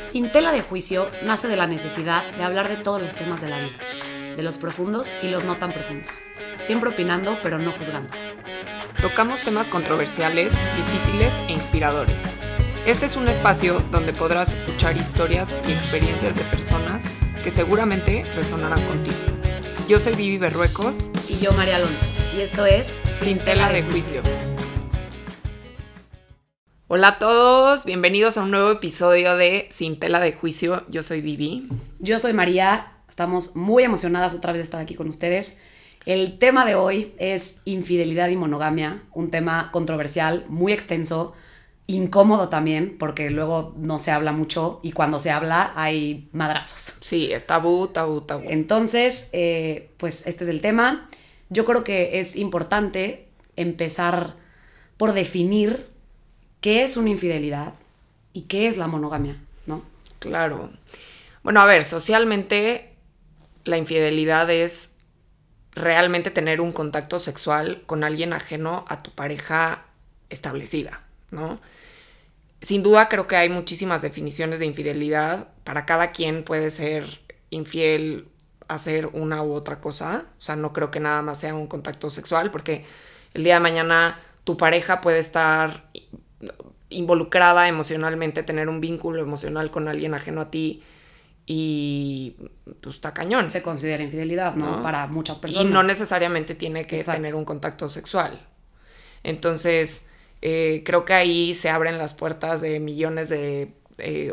[0.00, 3.48] Sin tela de juicio nace de la necesidad de hablar de todos los temas de
[3.48, 3.78] la vida,
[4.36, 6.22] de los profundos y los no tan profundos,
[6.60, 8.10] siempre opinando pero no juzgando.
[9.02, 12.24] Tocamos temas controversiales, difíciles e inspiradores.
[12.86, 17.04] Este es un espacio donde podrás escuchar historias y experiencias de personas
[17.44, 19.16] que seguramente resonarán contigo.
[19.88, 22.04] Yo soy Vivi Berruecos Y yo, María Alonso,
[22.36, 24.22] y esto es Sin tela de juicio.
[26.90, 30.86] Hola a todos, bienvenidos a un nuevo episodio de Sin tela de juicio.
[30.88, 31.68] Yo soy Vivi.
[31.98, 35.60] Yo soy María, estamos muy emocionadas otra vez de estar aquí con ustedes.
[36.06, 41.34] El tema de hoy es infidelidad y monogamia, un tema controversial, muy extenso,
[41.86, 46.96] incómodo también, porque luego no se habla mucho y cuando se habla hay madrazos.
[47.02, 48.44] Sí, es tabú, tabú, tabú.
[48.48, 51.06] Entonces, eh, pues este es el tema.
[51.50, 54.36] Yo creo que es importante empezar
[54.96, 55.97] por definir
[56.60, 57.74] qué es una infidelidad
[58.32, 59.36] y qué es la monogamia,
[59.66, 59.82] ¿no?
[60.18, 60.70] Claro.
[61.42, 62.94] Bueno, a ver, socialmente
[63.64, 64.96] la infidelidad es
[65.72, 69.84] realmente tener un contacto sexual con alguien ajeno a tu pareja
[70.30, 71.60] establecida, ¿no?
[72.60, 75.48] Sin duda creo que hay muchísimas definiciones de infidelidad.
[75.62, 77.20] Para cada quien puede ser
[77.50, 78.28] infiel
[78.66, 80.24] hacer una u otra cosa.
[80.38, 82.84] O sea, no creo que nada más sea un contacto sexual, porque
[83.34, 85.88] el día de mañana tu pareja puede estar
[86.90, 90.82] involucrada emocionalmente, tener un vínculo emocional con alguien ajeno a ti
[91.46, 92.36] y
[92.80, 93.50] pues está cañón.
[93.50, 94.76] Se considera infidelidad, ¿no?
[94.76, 94.82] ¿No?
[94.82, 95.72] Para muchas Y personas.
[95.72, 97.20] no necesariamente tiene que Exacto.
[97.22, 98.38] tener un contacto sexual.
[99.24, 100.08] Entonces,
[100.42, 104.32] eh, creo que ahí se abren las puertas de millones de eh,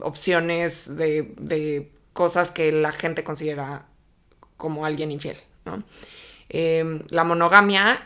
[0.00, 3.86] opciones de, de cosas que la gente considera
[4.56, 5.82] como alguien infiel, ¿no?
[6.50, 7.98] Eh, la monogamia,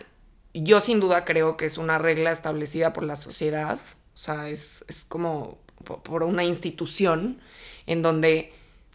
[0.54, 3.78] yo sin duda creo que es una regla establecida por la sociedad,
[4.14, 7.41] o sea, es, es como po- por una institución
[7.86, 8.52] en donde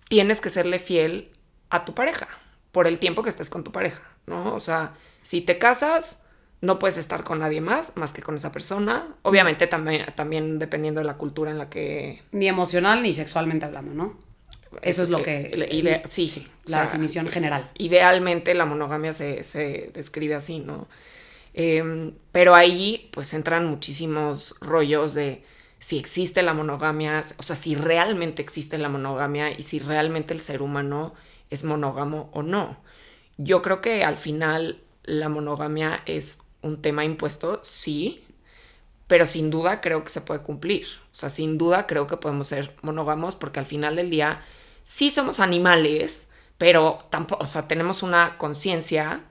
[0.09, 1.31] tienes que serle fiel
[1.69, 2.27] a tu pareja
[2.71, 4.53] por el tiempo que estés con tu pareja, ¿no?
[4.55, 6.23] O sea, si te casas,
[6.61, 9.07] no puedes estar con nadie más más que con esa persona.
[9.21, 12.21] Obviamente también, también dependiendo de la cultura en la que...
[12.31, 14.17] Ni emocional ni sexualmente hablando, ¿no?
[14.81, 15.51] Eso es lo que...
[15.53, 16.47] eh, ide- sí, sí.
[16.65, 17.69] La definición general.
[17.77, 20.87] Idealmente la monogamia se, se describe así, ¿no?
[21.53, 25.43] Em, pero ahí pues entran muchísimos rollos de
[25.79, 30.41] si existe la monogamia, o sea, si realmente existe la monogamia y si realmente el
[30.41, 31.13] ser humano
[31.49, 32.77] es monógamo o no.
[33.37, 38.23] Yo creo que al final la monogamia es un tema impuesto, sí,
[39.07, 40.87] pero sin duda creo que se puede cumplir.
[41.11, 44.41] O sea, sin duda creo que podemos ser monógamos porque al final del día
[44.83, 49.23] sí somos animales, pero tampoco, o sea, tenemos una conciencia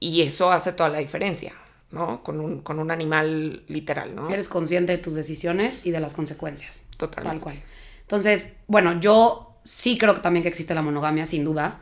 [0.00, 1.52] y eso hace toda la diferencia,
[1.90, 2.22] ¿no?
[2.22, 4.30] Con un, con un animal literal, ¿no?
[4.30, 6.86] Eres consciente de tus decisiones y de las consecuencias.
[6.96, 7.38] Totalmente.
[7.38, 7.62] Tal cual.
[8.00, 11.78] Entonces, bueno, yo sí creo que también que existe la monogamia, sin duda,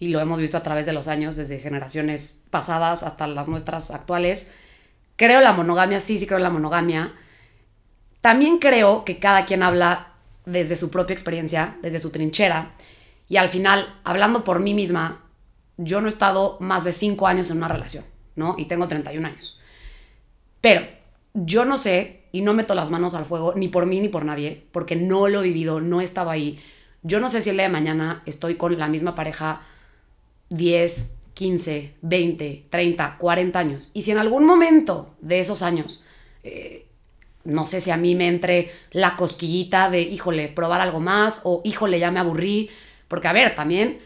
[0.00, 3.90] y lo hemos visto a través de los años, desde generaciones pasadas hasta las nuestras
[3.92, 4.52] actuales.
[5.16, 7.14] Creo la monogamia, sí, sí creo la monogamia.
[8.20, 10.14] También creo que cada quien habla
[10.44, 12.72] desde su propia experiencia, desde su trinchera,
[13.28, 15.24] y al final, hablando por mí misma,
[15.82, 18.04] yo no he estado más de cinco años en una relación,
[18.36, 18.54] ¿no?
[18.58, 19.60] Y tengo 31 años.
[20.60, 20.86] Pero
[21.32, 24.24] yo no sé y no meto las manos al fuego ni por mí ni por
[24.24, 26.60] nadie, porque no lo he vivido, no he estado ahí.
[27.02, 29.62] Yo no sé si el día de mañana estoy con la misma pareja
[30.50, 33.90] 10, 15, 20, 30, 40 años.
[33.94, 36.04] Y si en algún momento de esos años,
[36.42, 36.86] eh,
[37.44, 41.62] no sé si a mí me entre la cosquillita de, híjole, probar algo más o,
[41.64, 42.68] híjole, ya me aburrí.
[43.08, 43.98] Porque, a ver, también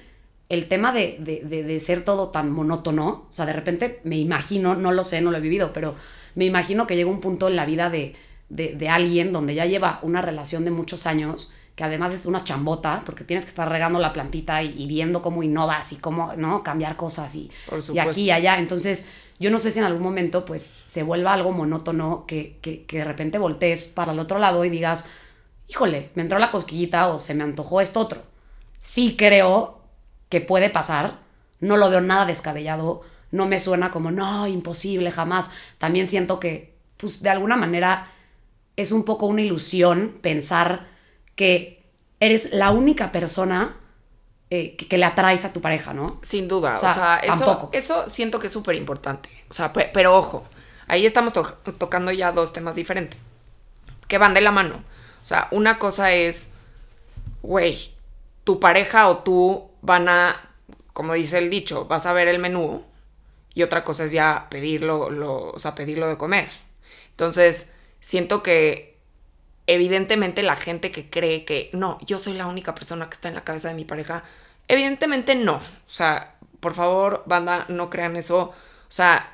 [0.49, 4.17] el tema de, de, de- de ser todo tan monótono, o sea, de repente me
[4.17, 5.95] imagino, no lo sé, no lo he vivido, pero
[6.35, 8.15] me imagino que llega un punto en la vida de,
[8.49, 12.45] de, de alguien donde ya lleva una relación de muchos años, que además es una
[12.45, 16.33] chambota, porque tienes que estar regando la plantita y, y viendo cómo innovas y cómo,
[16.37, 16.63] ¿no?
[16.63, 17.51] Cambiar cosas y,
[17.95, 18.59] y aquí y allá.
[18.59, 19.09] Entonces,
[19.41, 22.99] yo no sé si en algún momento, pues, se vuelva algo monótono que, que, que
[22.99, 25.07] de repente voltees para el otro lado y digas,
[25.69, 28.23] híjole, me entró la cosquillita o se me antojó esto otro.
[28.79, 29.81] Sí creo
[30.29, 31.19] que puede pasar,
[31.61, 35.51] no lo veo nada descabellado, no me suena como, no, imposible, jamás.
[35.79, 38.07] También siento que, pues, de alguna manera
[38.77, 40.87] es un poco una ilusión pensar
[41.37, 41.83] que
[42.21, 43.77] eres la única persona
[44.51, 46.21] eh, que, que le atraes a tu pareja, ¿no?
[46.23, 47.71] Sin duda, O o sea, eso, tampoco.
[47.73, 49.29] eso siento que es súper importante.
[49.51, 50.45] O sea, pe- pero ojo,
[50.87, 51.43] ahí estamos to-
[51.79, 53.29] tocando ya dos temas diferentes
[54.09, 54.77] que van de la mano.
[55.23, 56.53] O sea, una cosa es,
[57.43, 57.93] güey,
[58.45, 60.51] tu pareja o tú van a,
[60.93, 62.83] como dice el dicho, vas a ver el menú
[63.55, 66.49] y otra cosa es ya pedirlo, lo, o sea, pedirlo de comer.
[67.11, 68.97] Entonces, siento que
[69.67, 73.35] evidentemente la gente que cree que no, yo soy la única persona que está en
[73.35, 74.25] la cabeza de mi pareja,
[74.69, 75.57] evidentemente no.
[75.57, 78.41] O sea, por favor, banda, no crean eso.
[78.41, 78.55] O
[78.89, 79.34] sea,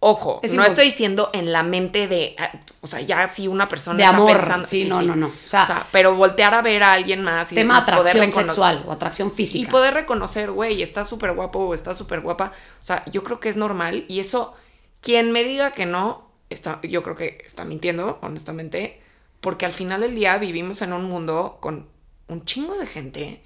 [0.00, 2.52] Ojo, no estoy diciendo en la mente de, ah,
[2.82, 5.84] o sea, ya si una persona de amor, pensando, sí, no, no, no, o sea,
[5.90, 9.68] pero voltear a ver a alguien más y tema atracción sexual o atracción física.
[9.68, 13.40] y poder reconocer, güey, está súper guapo o está súper guapa, o sea, yo creo
[13.40, 14.54] que es normal y eso
[15.00, 19.02] quien me diga que no, está, yo creo que está mintiendo, honestamente,
[19.40, 21.88] porque al final del día vivimos en un mundo con
[22.28, 23.42] un chingo de gente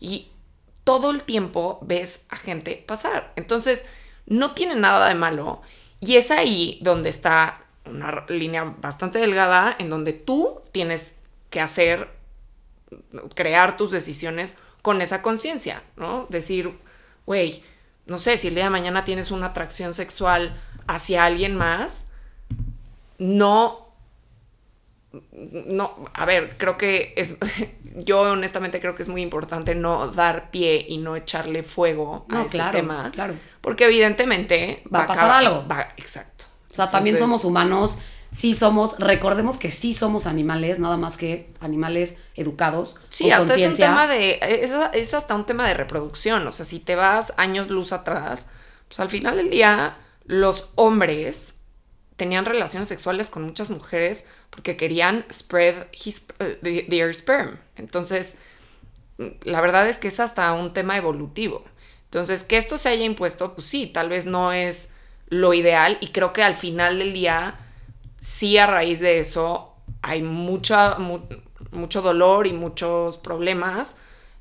[0.00, 0.32] y
[0.82, 3.86] todo el tiempo ves a gente pasar, entonces
[4.26, 5.62] no tiene nada de malo
[6.02, 11.14] y es ahí donde está una línea bastante delgada en donde tú tienes
[11.48, 12.08] que hacer,
[13.36, 16.26] crear tus decisiones con esa conciencia, ¿no?
[16.28, 16.76] Decir,
[17.24, 17.62] güey,
[18.06, 22.12] no sé, si el día de mañana tienes una atracción sexual hacia alguien más,
[23.18, 23.81] no,
[25.32, 27.36] no, a ver, creo que es,
[27.96, 32.42] yo honestamente creo que es muy importante no dar pie y no echarle fuego a
[32.42, 33.10] ese tema.
[33.12, 33.34] Claro.
[33.60, 35.66] Porque evidentemente va, a pasar algo.
[35.96, 36.46] exacto.
[36.70, 37.98] O sea, también somos humanos,
[38.30, 43.02] sí somos, recordemos que sí somos animales, nada más que animales educados.
[43.10, 44.38] Sí, hasta es un tema de,
[44.94, 46.46] es, hasta un tema de reproducción.
[46.46, 48.48] O sea, si te vas años luz atrás,
[48.88, 51.60] pues al final del día, los hombres
[52.16, 57.58] tenían relaciones sexuales con muchas mujeres porque querían spread his, uh, their sperm.
[57.76, 58.36] Entonces,
[59.42, 61.64] la verdad es que es hasta un tema evolutivo.
[62.04, 64.92] Entonces, que esto se haya impuesto, pues sí, tal vez no es
[65.28, 67.58] lo ideal y creo que al final del día,
[68.20, 70.98] sí a raíz de eso hay mucha,
[71.70, 73.98] mucho dolor y muchos problemas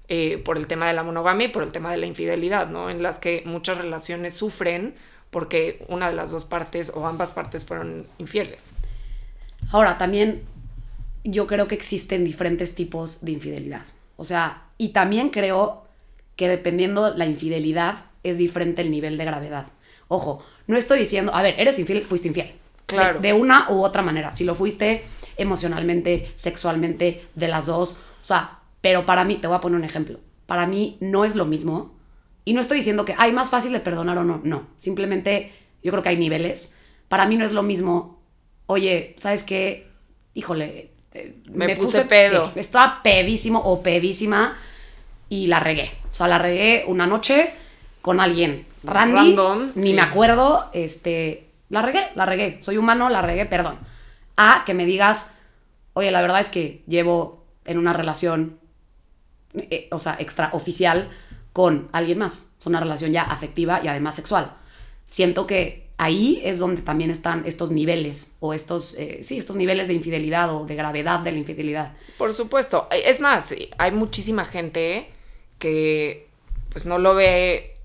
[0.10, 2.90] eh, por el tema de la monogamia y por el tema de la infidelidad, ¿no?
[2.90, 4.94] En las que muchas relaciones sufren
[5.30, 8.76] porque una de las dos partes o ambas partes fueron infieles.
[9.72, 10.44] Ahora, también
[11.24, 13.82] yo creo que existen diferentes tipos de infidelidad.
[14.18, 15.86] O sea, y también creo
[16.36, 19.68] que dependiendo la infidelidad es diferente el nivel de gravedad.
[20.08, 22.54] Ojo, no estoy diciendo, a ver, eres infiel, fuiste infiel.
[22.86, 23.20] Claro.
[23.20, 24.34] De, una u otra manera.
[24.34, 25.04] Si lo fuiste
[25.38, 27.94] emocionalmente, sexualmente, de las dos.
[28.20, 30.20] O sea, pero para mí, te voy a poner un ejemplo.
[30.46, 31.96] Para mí no es lo mismo.
[32.44, 34.42] Y no estoy diciendo que hay más fácil de perdonar o no.
[34.44, 34.68] No.
[34.76, 35.52] Simplemente
[35.82, 36.76] yo creo que hay niveles.
[37.08, 38.21] Para mí no es lo mismo.
[38.72, 39.90] Oye, ¿sabes qué?
[40.34, 40.92] Híjole.
[41.14, 42.54] Eh, me, puse, pedo.
[42.56, 44.56] estaba pedísimo o pedísima
[45.28, 45.92] y la regué.
[46.10, 47.52] O sea, la regué una noche
[48.02, 49.36] con alguien Randy,
[49.76, 53.78] ni me acuerdo, este, la regué, la regué, soy humano, la regué, perdón.
[54.38, 55.34] A que me digas,
[55.92, 58.58] oye, la verdad es que llevo en una relación,
[59.54, 61.10] eh, o sea, extraoficial
[61.52, 62.54] con alguien más.
[62.58, 64.54] Es una relación ya afectiva y además sexual.
[65.04, 69.88] Siento que ahí es donde también están estos niveles o estos, eh, sí, estos niveles
[69.88, 71.94] de infidelidad o de gravedad de la infidelidad.
[72.18, 72.88] Por supuesto.
[72.92, 75.10] Es más, hay muchísima gente
[75.60, 76.28] que
[76.70, 77.78] pues no lo ve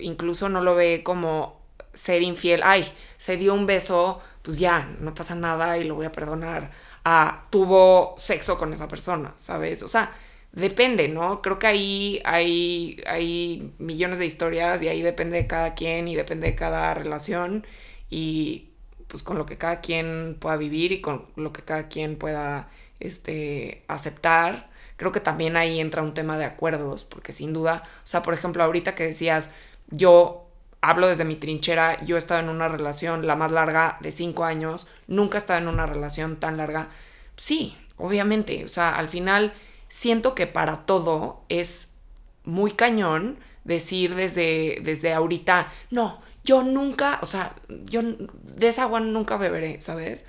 [0.00, 1.60] incluso no lo ve como
[1.92, 6.06] ser infiel, ay, se dio un beso, pues ya, no pasa nada y lo voy
[6.06, 6.70] a perdonar.
[7.04, 9.82] Ah, tuvo sexo con esa persona, ¿sabes?
[9.82, 10.10] O sea,
[10.52, 11.42] depende, ¿no?
[11.42, 16.14] Creo que ahí hay, hay millones de historias y ahí depende de cada quien y
[16.14, 17.66] depende de cada relación
[18.10, 18.68] y
[19.08, 22.70] pues con lo que cada quien pueda vivir y con lo que cada quien pueda
[23.00, 24.70] este, aceptar.
[24.96, 28.34] Creo que también ahí entra un tema de acuerdos, porque sin duda, o sea, por
[28.34, 29.52] ejemplo, ahorita que decías,
[29.88, 30.46] yo
[30.80, 34.44] hablo desde mi trinchera, yo he estado en una relación la más larga de cinco
[34.44, 36.88] años, nunca he estado en una relación tan larga.
[37.36, 39.52] Sí, obviamente, o sea, al final
[39.92, 41.96] siento que para todo es
[42.44, 49.00] muy cañón decir desde, desde ahorita, no, yo nunca, o sea, yo de esa agua
[49.00, 50.24] nunca beberé, ¿sabes?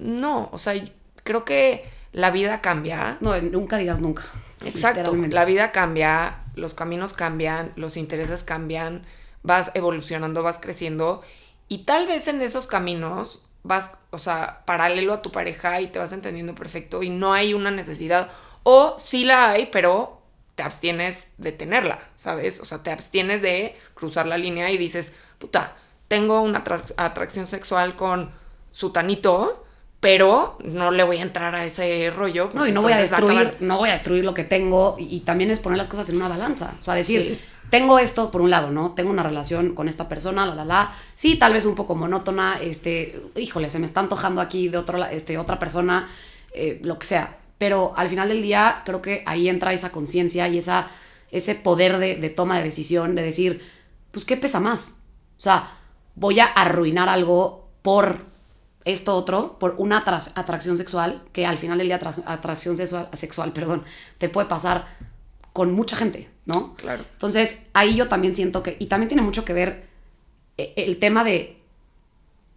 [0.00, 0.74] No, o sea,
[1.22, 3.16] creo que la vida cambia.
[3.20, 4.24] No, nunca digas nunca.
[4.64, 9.06] Exacto, la vida cambia, los caminos cambian, los intereses cambian,
[9.44, 11.22] vas evolucionando, vas creciendo
[11.68, 15.98] y tal vez en esos caminos vas, o sea, paralelo a tu pareja y te
[15.98, 18.30] vas entendiendo perfecto y no hay una necesidad
[18.62, 20.22] o sí la hay, pero
[20.54, 22.60] te abstienes de tenerla, ¿sabes?
[22.60, 25.76] O sea, te abstienes de cruzar la línea y dices, puta,
[26.08, 26.64] tengo una
[26.96, 28.32] atracción sexual con
[28.70, 29.65] sutanito,
[30.00, 32.50] pero no le voy a entrar a ese rollo.
[32.54, 35.50] No, y no voy a destruir, no voy a destruir lo que tengo y, también
[35.50, 36.74] es poner las cosas en una balanza.
[36.80, 37.38] O sea, decir,
[37.70, 38.92] tengo esto por un lado, ¿no?
[38.92, 40.92] Tengo una relación con esta persona, la, la, la.
[41.14, 45.04] Sí, tal vez un poco monótona, este, híjole, se me está antojando aquí de otro,
[45.06, 46.08] este, otra persona,
[46.52, 47.38] eh, lo que sea.
[47.58, 50.88] Pero al final del día creo que ahí entra esa conciencia y esa,
[51.30, 53.62] ese poder de, de toma de decisión, de decir,
[54.12, 55.04] pues, ¿qué pesa más?
[55.38, 55.68] O sea,
[56.14, 58.35] voy a arruinar algo por
[58.86, 63.10] esto otro, por una atra- atracción sexual, que al final del día atra- atracción sexual,
[63.12, 63.84] sexual, perdón,
[64.16, 64.86] te puede pasar
[65.52, 66.74] con mucha gente, ¿no?
[66.76, 67.04] Claro.
[67.12, 69.88] Entonces, ahí yo también siento que, y también tiene mucho que ver
[70.56, 71.58] eh, el tema de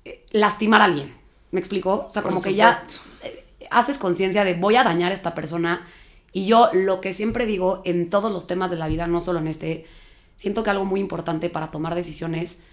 [0.06, 1.18] eh, lastimar a alguien.
[1.52, 2.06] ¿Me explico?
[2.08, 2.84] O sea, Por como que ya
[3.24, 5.86] eh, haces conciencia de voy a dañar a esta persona.
[6.32, 9.40] Y yo lo que siempre digo en todos los temas de la vida, no solo
[9.40, 9.88] en este,
[10.36, 12.66] siento que algo muy importante para tomar decisiones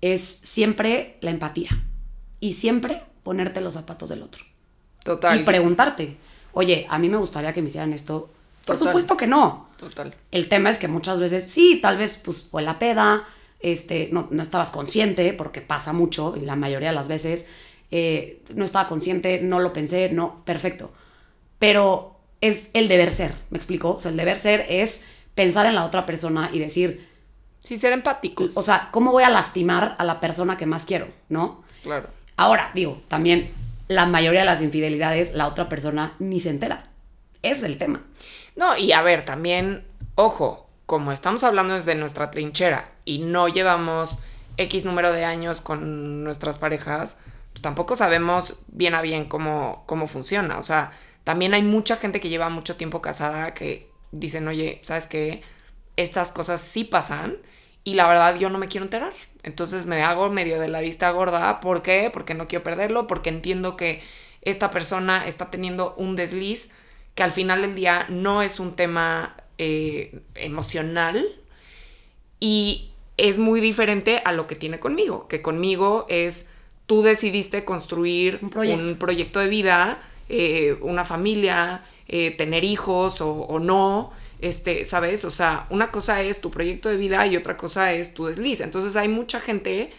[0.00, 1.70] es siempre la empatía.
[2.40, 4.44] Y siempre ponerte los zapatos del otro.
[5.04, 5.40] Total.
[5.40, 6.16] Y preguntarte,
[6.52, 8.30] oye, a mí me gustaría que me hicieran esto.
[8.64, 8.88] Por Total.
[8.88, 9.68] supuesto que no.
[9.78, 10.14] Total.
[10.32, 13.24] El tema es que muchas veces, sí, tal vez pues fue la peda,
[13.60, 17.46] este, no, no estabas consciente, porque pasa mucho, y la mayoría de las veces,
[17.92, 20.92] eh, no estaba consciente, no lo pensé, no, perfecto.
[21.58, 23.92] Pero es el deber ser, ¿me explico?
[23.92, 27.08] O sea, el deber ser es pensar en la otra persona y decir,
[27.62, 28.56] Sí, ser empáticos.
[28.56, 31.62] o sea, ¿cómo voy a lastimar a la persona que más quiero, no?
[31.82, 32.08] claro.
[32.36, 33.50] Ahora, digo, también
[33.88, 36.84] la mayoría de las infidelidades, la otra persona ni se entera.
[37.42, 38.02] Es el tema.
[38.56, 44.18] No, y a ver, también, ojo, como estamos hablando desde nuestra trinchera y no llevamos
[44.56, 47.18] X número de años con nuestras parejas,
[47.52, 50.58] pues tampoco sabemos bien a bien cómo, cómo funciona.
[50.58, 50.92] O sea,
[51.24, 55.42] también hay mucha gente que lleva mucho tiempo casada que dicen, oye, ¿sabes qué?
[55.96, 57.36] Estas cosas sí pasan
[57.84, 59.12] y la verdad yo no me quiero enterar.
[59.46, 61.60] Entonces me hago medio de la vista gorda.
[61.60, 62.10] ¿Por qué?
[62.12, 64.02] Porque no quiero perderlo, porque entiendo que
[64.42, 66.72] esta persona está teniendo un desliz
[67.14, 71.26] que al final del día no es un tema eh, emocional
[72.40, 76.50] y es muy diferente a lo que tiene conmigo, que conmigo es
[76.86, 78.84] tú decidiste construir Un proyecto.
[78.84, 85.24] un proyecto de vida, eh, una familia, eh, tener hijos o, o no, este, ¿sabes?
[85.24, 88.60] O sea, una cosa es tu proyecto de vida y otra cosa es tu desliz.
[88.60, 89.92] Entonces hay mucha gente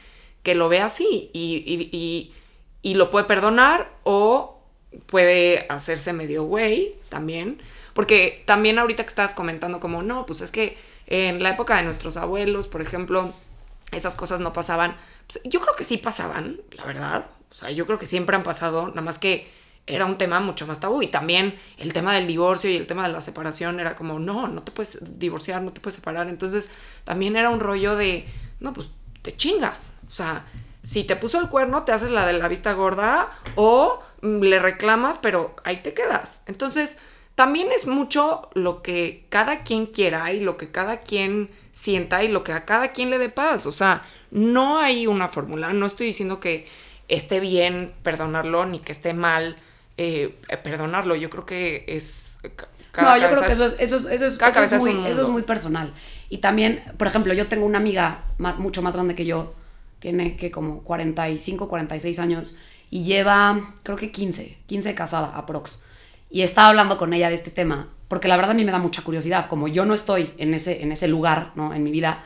[0.44, 2.34] que lo ve así y, y-
[2.82, 4.60] y- lo puede perdonar o
[5.08, 7.62] puede hacerse medio güey también.
[7.94, 10.78] Porque también ahorita que estabas comentando como, no, pues es que
[11.08, 13.34] en la época de nuestros abuelos, por ejemplo,
[13.92, 14.96] esas cosas no pasaban.
[15.28, 17.26] Pues yo creo que sí pasaban, la verdad.
[17.50, 19.48] O sea, yo creo que siempre han pasado, nada más que
[19.88, 21.02] era un tema mucho más tabú.
[21.02, 24.48] Y también el tema del divorcio y el tema de la separación era como, no,
[24.48, 26.28] no te puedes divorciar, no te puedes separar.
[26.28, 26.70] Entonces
[27.06, 28.28] también era un rollo de,
[28.60, 28.90] no, pues
[29.22, 29.94] te chingas.
[30.08, 30.46] O sea,
[30.84, 34.60] si te puso el cuerno, te haces la de la vista gorda o mm, le
[34.60, 36.44] reclamas, pero ahí te quedas.
[36.48, 37.00] Entonces,
[37.36, 42.28] también es mucho lo que cada quien quiera y lo que cada quien sienta y
[42.28, 43.68] lo que a cada quien le dé paz.
[43.68, 45.72] O sea, no hay una fórmula.
[45.72, 46.68] No estoy diciendo que
[47.08, 49.56] esté bien perdonarlo ni que esté mal
[49.98, 51.16] eh, perdonarlo.
[51.16, 52.40] Yo creo que es...
[52.92, 55.28] cada no, yo creo que eso es, eso es, eso es, eso muy, eso es
[55.28, 55.92] muy personal.
[56.30, 59.54] Y también, por ejemplo, yo tengo una amiga mucho más grande que yo,
[60.00, 62.56] tiene que como 45, 46 años,
[62.90, 65.84] y lleva, creo que 15, 15 casada, aprox.
[66.30, 68.80] Y estaba hablando con ella de este tema, porque la verdad a mí me da
[68.80, 71.74] mucha curiosidad, como yo no estoy en ese, en ese lugar, ¿no?
[71.74, 72.24] En mi vida,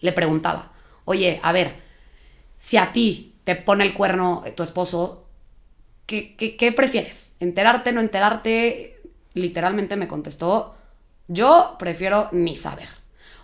[0.00, 0.72] le preguntaba,
[1.04, 1.74] oye, a ver,
[2.56, 5.26] si a ti te pone el cuerno tu esposo,
[6.10, 7.36] ¿qué, qué, qué prefieres?
[7.38, 9.00] ¿Enterarte, no enterarte?
[9.34, 10.74] Literalmente me contestó,
[11.28, 12.88] yo prefiero ni saber.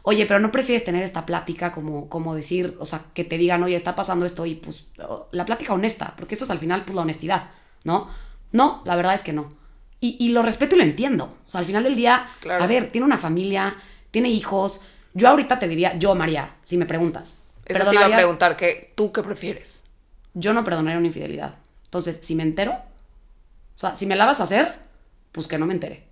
[0.02, 3.62] Oye, pero no prefieres tener esta plática como, como decir, o sea, que te digan,
[3.62, 4.86] oye, está pasando esto y pues
[5.30, 7.50] la plática honesta, porque eso es al final pues la honestidad,
[7.84, 8.08] ¿no?
[8.50, 9.52] No, la verdad es que no.
[10.00, 11.36] Y, y lo respeto y lo entiendo.
[11.46, 12.62] O sea, al final del día, Claro.
[12.62, 13.74] a ver, tiene una familia,
[14.10, 14.82] tiene hijos.
[15.14, 18.92] Yo ahorita te diría, yo, María, si me preguntas, Eso te iba a preguntar, que,
[18.96, 19.84] ¿tú qué prefieres?
[20.34, 21.54] yo no perdonaría una infidelidad.
[21.96, 24.74] Entonces, si me entero, o sea, si me la vas a hacer,
[25.32, 26.04] pues que no me entere.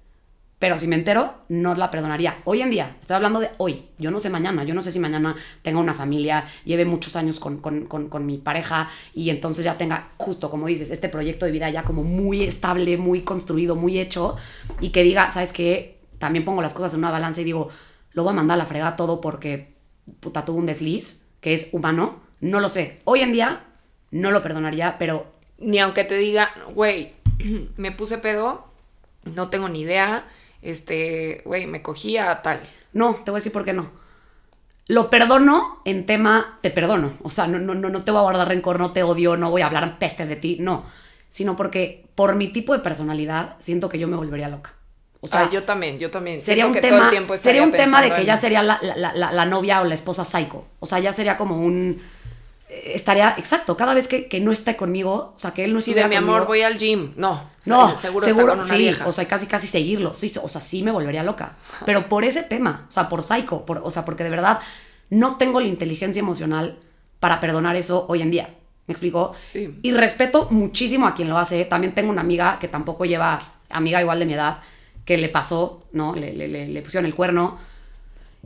[0.59, 2.39] Pero si me entero, no la perdonaría.
[2.45, 3.85] Hoy en día, estoy hablando de hoy.
[3.99, 4.65] Yo no sé mañana.
[4.65, 8.25] Yo no sé si mañana tenga una familia, lleve muchos años con, con- con- con
[8.25, 12.03] mi pareja y entonces ya tenga, justo como dices, este proyecto de vida ya como
[12.03, 14.37] muy estable, muy construido, muy hecho
[14.81, 15.99] y que diga, ¿sabes qué?
[16.19, 17.69] También pongo las cosas en una balanza y digo,
[18.13, 19.75] lo voy a mandar a la fregada todo porque
[20.21, 22.21] puta tuvo un desliz, que es humano.
[22.41, 23.01] No lo sé.
[23.05, 23.67] Hoy en día
[24.13, 25.27] no lo perdonaría, pero
[25.65, 27.15] Ni aunque te diga, güey,
[27.77, 28.67] me puse pedo,
[29.25, 30.27] no tengo ni idea,
[30.63, 32.61] este, güey, me cogía tal.
[32.93, 33.91] no, te voy a decir por qué no.
[34.87, 37.13] Lo perdono en tema, te perdono.
[37.23, 39.51] O sea, no, no, no, no te voy a guardar rencor, no te odio, no
[39.51, 40.85] voy a hablar pestes de ti, no.
[41.31, 44.75] Sino porque por mi tipo de personalidad siento que yo me volvería loca.
[45.21, 46.39] O sea, Ah, yo también, yo también.
[46.39, 49.33] sería un que tema, sería un tema de que en- ya sería la- la- la-
[49.33, 50.67] la novia o la esposa psycho.
[50.81, 51.99] O sea, ya sería como un...
[52.95, 55.91] Estaría, exacto, cada vez que, que no esté conmigo, o sea, que él no Sí,
[55.91, 57.13] estuviera de mi amor, conmigo, voy al gym.
[57.17, 59.07] No, No, seguro, seguro, está con una sí, vieja.
[59.07, 62.43] o sea, casi casi seguirlo, sí, o sea, sí me volvería loca, pero por ese
[62.43, 64.61] tema, o sea, por psycho, por, o sea, porque de verdad
[65.11, 66.79] no tengo la inteligencia emocional
[67.21, 68.55] para perdonar eso hoy en día.
[68.87, 69.35] ¿Me explicó?
[69.43, 69.79] Sí.
[69.83, 71.65] Y respeto muchísimo a quien lo hace.
[71.65, 73.39] También tengo una amiga que tampoco lleva,
[73.71, 74.59] amiga igual de mi edad,
[75.07, 76.15] que le pasó, ¿no?
[76.15, 77.57] Le, le, le, le pusieron el cuerno.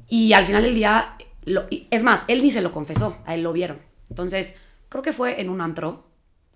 [0.09, 3.43] Y al final del día, lo- es más, él ni se lo confesó, a él
[3.43, 3.81] lo vieron.
[4.11, 4.57] Entonces,
[4.89, 6.07] creo que fue en un antro,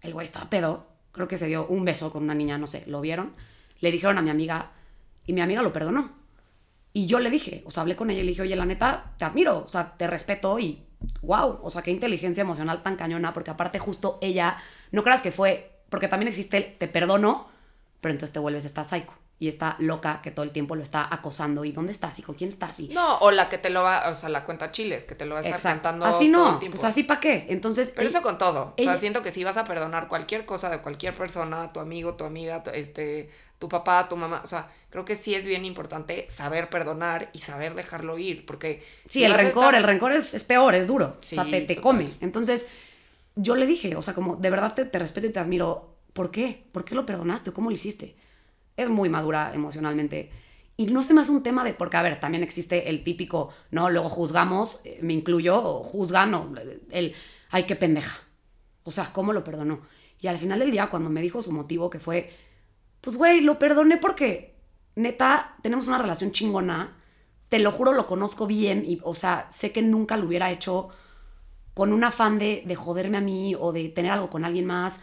[0.01, 2.85] el güey estaba pedo, creo que se dio un beso con una niña, no sé,
[2.87, 3.35] lo vieron,
[3.81, 4.73] le dijeron a mi amiga
[5.27, 6.13] y mi amiga lo perdonó.
[6.93, 9.15] Y yo le dije, o sea, hablé con ella y le dije, oye, la neta,
[9.19, 10.83] te admiro, o sea, te respeto y
[11.23, 14.57] wow, o sea, qué inteligencia emocional tan cañona, porque aparte justo ella,
[14.91, 17.49] no creas que fue, porque también existe el te perdono,
[18.01, 21.09] pero entonces te vuelves esta psycho y está loca que todo el tiempo lo está
[21.13, 22.17] acosando y ¿dónde estás?
[22.21, 22.79] y con quién estás?
[22.79, 25.27] y No, o la que te lo va, o sea, la cuenta chiles, que te
[25.27, 25.89] lo va a estar Exacto.
[25.89, 26.77] contando Así todo no, el tiempo.
[26.77, 27.47] pues así para qué.
[27.49, 28.63] Entonces, Pero él- eso con todo.
[28.67, 31.81] O ella- sea, siento que si vas a perdonar cualquier cosa de cualquier persona, tu
[31.81, 35.45] amigo, tu amiga, tu- este, tu papá, tu mamá, o sea, creo que sí es
[35.45, 38.85] bien importante saber perdonar y saber dejarlo ir, porque...
[39.07, 41.17] Sí, si el rencor, estar- el rencor es, es peor, es duro.
[41.21, 42.15] o sea, te, te come.
[42.21, 42.69] Entonces,
[43.35, 45.89] yo le dije, o sea, como de verdad te, te respeto y te admiro.
[46.13, 46.63] ¿Por qué?
[46.71, 47.53] ¿Por qué lo perdonaste?
[47.53, 48.15] ¿Cómo lo hiciste?
[48.77, 50.31] Es muy madura emocionalmente.
[50.77, 53.51] Y no se me hace un tema de, porque a ver, también existe el típico,
[53.71, 53.91] ¿no?
[53.91, 57.15] Luego juzgamos, eh, me incluyo, o juzgan, o eh, el,
[57.51, 58.23] ay, qué pendeja.
[58.85, 59.81] O sea, ¿cómo lo perdonó?
[60.19, 62.31] Y al final del día, cuando me dijo su motivo, que fue,
[63.01, 64.57] pues, güey, lo perdoné porque,
[64.97, 66.97] neta, tenemos una relación chingona.
[67.49, 68.85] Te lo juro, lo conozco bien.
[68.87, 70.89] Y, o sea, sé que nunca lo hubiera hecho
[71.75, 75.01] con un afán de, de joderme a mí o de tener algo con alguien más.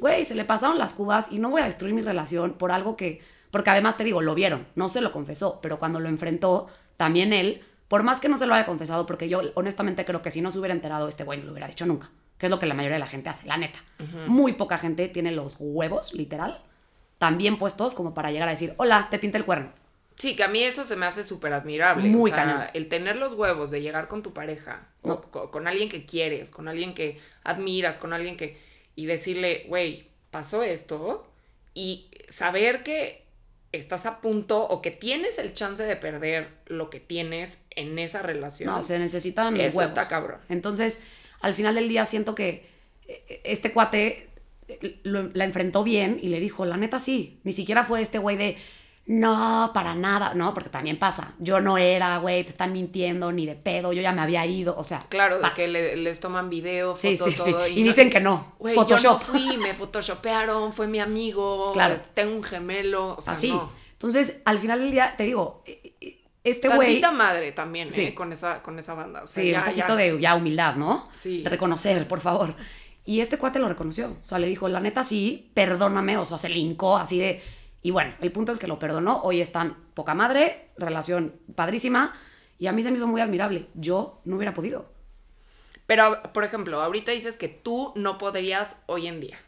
[0.00, 2.96] Güey, se le pasaron las cubas y no voy a destruir mi relación por algo
[2.96, 3.20] que.
[3.50, 7.32] Porque además te digo, lo vieron, no se lo confesó, pero cuando lo enfrentó, también
[7.32, 10.40] él, por más que no se lo haya confesado, porque yo honestamente creo que si
[10.42, 12.66] no se hubiera enterado, este güey no lo hubiera dicho nunca, que es lo que
[12.66, 13.78] la mayoría de la gente hace, la neta.
[14.26, 16.58] Muy poca gente tiene los huevos, literal,
[17.18, 19.70] tan bien puestos como para llegar a decir, hola, te pinté el cuerno.
[20.16, 22.08] Sí, que a mí eso se me hace súper admirable.
[22.08, 22.62] Muy o sea, cañón.
[22.74, 25.20] El tener los huevos de llegar con tu pareja, o No.
[25.22, 28.58] co- con, alguien que quieres, con alguien que admiras, con alguien que...
[28.96, 31.30] Y decirle, güey, pasó esto,
[31.74, 33.24] y saber que
[33.72, 38.22] estás a punto o que tienes el chance de perder lo que tienes en esa
[38.22, 38.70] relación.
[38.70, 39.90] No, se necesitan Eso huevos.
[39.96, 40.40] está cabrón.
[40.48, 41.02] Entonces,
[41.40, 42.66] al final del día siento que
[43.06, 44.28] eh, este cuate
[44.68, 48.16] eh, lo- la enfrentó bien y le dijo, la neta sí, ni siquiera fue este
[48.18, 48.56] güey de,
[49.08, 53.46] no, para nada, no, porque también pasa, yo no era, güey, te están mintiendo, ni
[53.46, 56.50] de pedo, yo ya me había ido, o sea, Claro, de que le- les toman
[56.50, 57.52] video, Sí, sí, sí.
[57.52, 57.68] todo.
[57.68, 58.54] Y dicen que no.
[58.58, 58.98] Photoshop.
[58.98, 61.72] Yo no fui, me photoshopearon, fue mi amigo.
[61.72, 62.00] Claro.
[62.14, 63.14] Tengo un gemelo.
[63.16, 63.50] O sea, así.
[63.50, 63.70] no.
[63.92, 67.00] Entonces, al final del día, te digo, eh, eh, este güey...
[67.12, 68.06] Madre también, Sí.
[68.06, 68.14] ¿eh?
[68.14, 69.22] Con esa, con esa banda.
[69.22, 69.94] O sea, Sí, ya- un poquito ya.
[69.96, 71.08] de ya humildad, ¿no?
[71.12, 71.42] Sí.
[71.42, 72.54] De reconocer, por favor.
[73.04, 74.08] Y este cuate lo reconoció.
[74.08, 76.18] O sea, le dijo, la neta sí, perdóname.
[76.18, 77.40] O sea, se lincó así de.
[77.86, 79.20] Y bueno, el punto es que lo perdonó.
[79.22, 82.12] Hoy están poca madre, relación padrísima.
[82.58, 83.68] Y a mí se me hizo muy admirable.
[83.74, 84.90] Yo no hubiera podido.
[85.86, 89.38] Pero, por ejemplo, ahorita dices que tú no podrías hoy en día.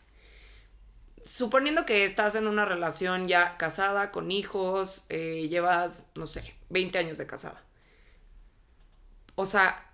[1.25, 6.97] Suponiendo que estás en una relación ya casada, con hijos, eh, llevas, no sé, 20
[6.97, 7.65] años de casada.
[9.35, 9.91] O sea,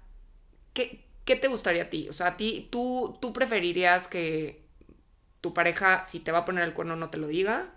[0.74, 2.10] ¿qué, qué te gustaría a ti?
[2.10, 4.66] O sea, a ti, tú, tú preferirías que
[5.40, 7.70] tu pareja, si te va a poner el cuerno, no te lo diga?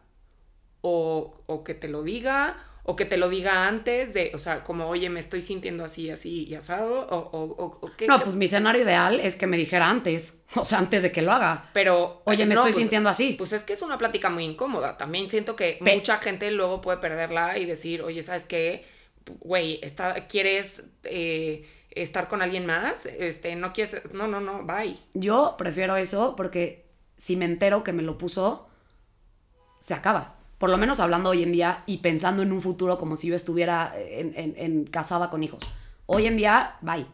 [0.90, 4.64] O, o que te lo diga, o que te lo diga antes de, o sea,
[4.64, 8.08] como, oye, me estoy sintiendo así, así y asado, o, o, o- o qué.
[8.08, 10.46] No, pues mi escenario ideal es que me dijera antes.
[10.56, 11.66] O sea, antes de que lo haga.
[11.74, 12.22] Pero.
[12.26, 13.34] Oye, me no, estoy pues- sintiendo así.
[13.38, 14.98] Pues es que es una plática muy incómoda.
[14.98, 18.86] También siento que Pe- mucha gente luego puede perderla y decir, oye, ¿sabes qué?
[19.42, 19.82] Güey,
[20.30, 23.06] ¿quieres eh, estar con alguien más?
[23.06, 24.02] Este, no quieres.
[24.14, 24.96] No, no, no, bye.
[25.14, 26.86] Yo prefiero eso porque
[27.18, 28.70] si me entero que me lo puso,
[29.82, 30.37] se acaba.
[30.58, 33.36] Por lo menos hablando hoy en día y pensando en un futuro como si yo
[33.36, 35.64] estuviera en, en- casada con hijos.
[36.08, 37.06] Hoy en día, bye.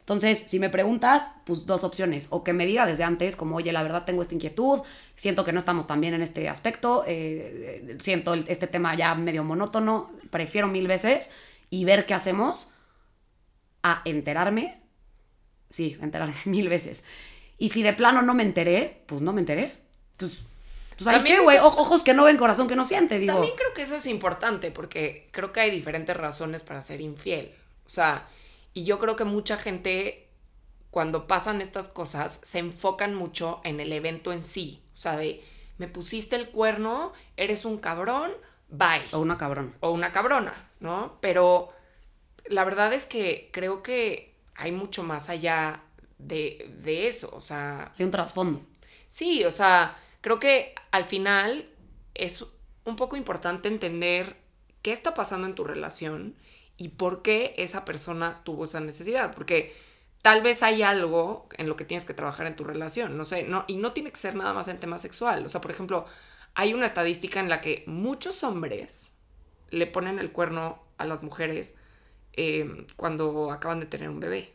[0.00, 2.26] Entonces, si me preguntas, pues dos opciones.
[2.30, 4.82] O que me diga desde antes, como, oye, la verdad tengo esta inquietud,
[5.16, 9.14] siento que no estamos tan bien en este aspecto, eh, eh, siento este tema ya
[9.14, 11.30] medio monótono, prefiero mil veces
[11.70, 12.72] y ver qué hacemos
[13.82, 14.80] a enterarme.
[15.70, 17.04] Sí, enterarme mil veces.
[17.58, 19.72] Y si de plano no me enteré, pues no me enteré.
[20.16, 20.38] Pues,
[21.00, 21.58] ahí También qué, güey.
[21.58, 23.34] Ojos que no ven, corazón que no siente, digo.
[23.34, 27.52] También creo que eso es importante porque creo que hay diferentes razones para ser infiel.
[27.86, 28.28] O sea,
[28.72, 30.28] y yo creo que mucha gente
[30.90, 34.82] cuando pasan estas cosas se enfocan mucho en el evento en sí.
[34.94, 35.42] O sea, de
[35.78, 38.32] me pusiste el cuerno, eres un cabrón,
[38.68, 39.02] bye.
[39.12, 39.74] O una cabrón.
[39.80, 41.18] o una cabrona, ¿no?
[41.20, 41.72] Pero
[42.46, 45.82] la verdad es que creo que hay mucho más allá
[46.18, 47.30] de, de eso.
[47.34, 48.60] O sea, Hay un trasfondo.
[49.08, 51.68] sí, o sea, creo que al final
[52.14, 52.46] es
[52.86, 54.38] un poco importante entender
[54.80, 56.34] qué está pasando en tu relación
[56.78, 59.34] y por qué esa persona tuvo esa necesidad.
[59.34, 59.76] Porque
[60.22, 63.42] tal vez hay algo en lo que tienes que trabajar en tu relación, no sé,
[63.42, 65.44] no, y no tiene que ser nada más en tema sexual.
[65.44, 66.06] O sea, por ejemplo,
[66.54, 69.16] hay una estadística en la que muchos hombres
[69.68, 71.80] le ponen el cuerno a las mujeres
[72.32, 74.54] eh, cuando acaban de tener un bebé,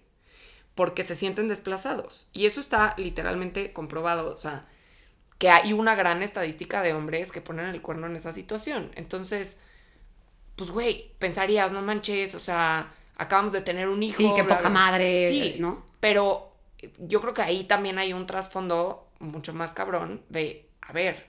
[0.74, 2.28] porque se sienten desplazados.
[2.34, 4.68] Y eso está literalmente comprobado, o sea,
[5.40, 8.92] que hay una gran estadística de hombres que ponen el cuerno en esa situación.
[8.96, 9.62] Entonces,
[10.56, 14.18] pues, güey, pensarías, no manches, o sea, acabamos de tener un hijo.
[14.18, 14.70] Sí, qué bla, poca bla.
[14.70, 15.86] madre, Sí, ¿no?
[16.02, 16.54] Pero
[17.00, 21.28] yo creo que ahí también hay un trasfondo mucho más cabrón de, a ver,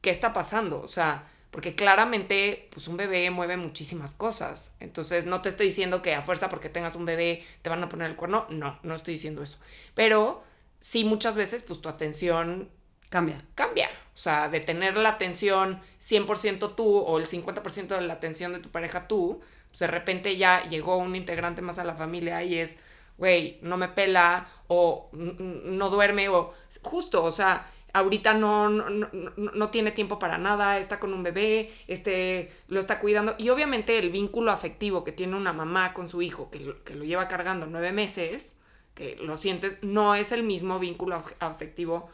[0.00, 0.80] ¿qué está pasando?
[0.80, 4.76] O sea, porque claramente, pues un bebé mueve muchísimas cosas.
[4.80, 7.88] Entonces, no te estoy diciendo que a fuerza porque tengas un bebé te van a
[7.88, 8.46] poner el cuerno.
[8.50, 9.58] No, no estoy diciendo eso.
[9.94, 10.44] Pero
[10.80, 12.70] sí, muchas veces, pues tu atención
[13.12, 13.44] Cambia.
[13.54, 13.88] cambia.
[14.14, 18.58] O sea, de tener la atención 100% tú o el 50% de la atención de
[18.58, 22.58] tu pareja tú, pues de repente ya llegó un integrante más a la familia y
[22.58, 22.78] es,
[23.18, 29.08] güey, no me pela o no duerme o justo, o sea, ahorita no, no, no,
[29.36, 33.98] no- tiene tiempo para nada, está con un bebé, este, lo está cuidando y obviamente
[33.98, 37.28] el vínculo afectivo que tiene una mamá con su hijo, que lo, que lo lleva
[37.28, 38.56] cargando nueve meses,
[38.94, 42.08] que lo sientes, no es el mismo vínculo af- afectivo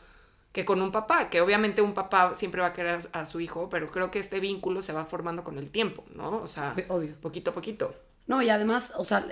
[0.58, 3.68] que con un papá, que obviamente un papá siempre va a querer a, su hijo,
[3.70, 6.38] pero creo que este vínculo se va formando con el tiempo, ¿no?
[6.42, 7.14] O sea, Obvio.
[7.20, 7.94] poquito a poquito.
[8.26, 9.24] No, y además, o sea,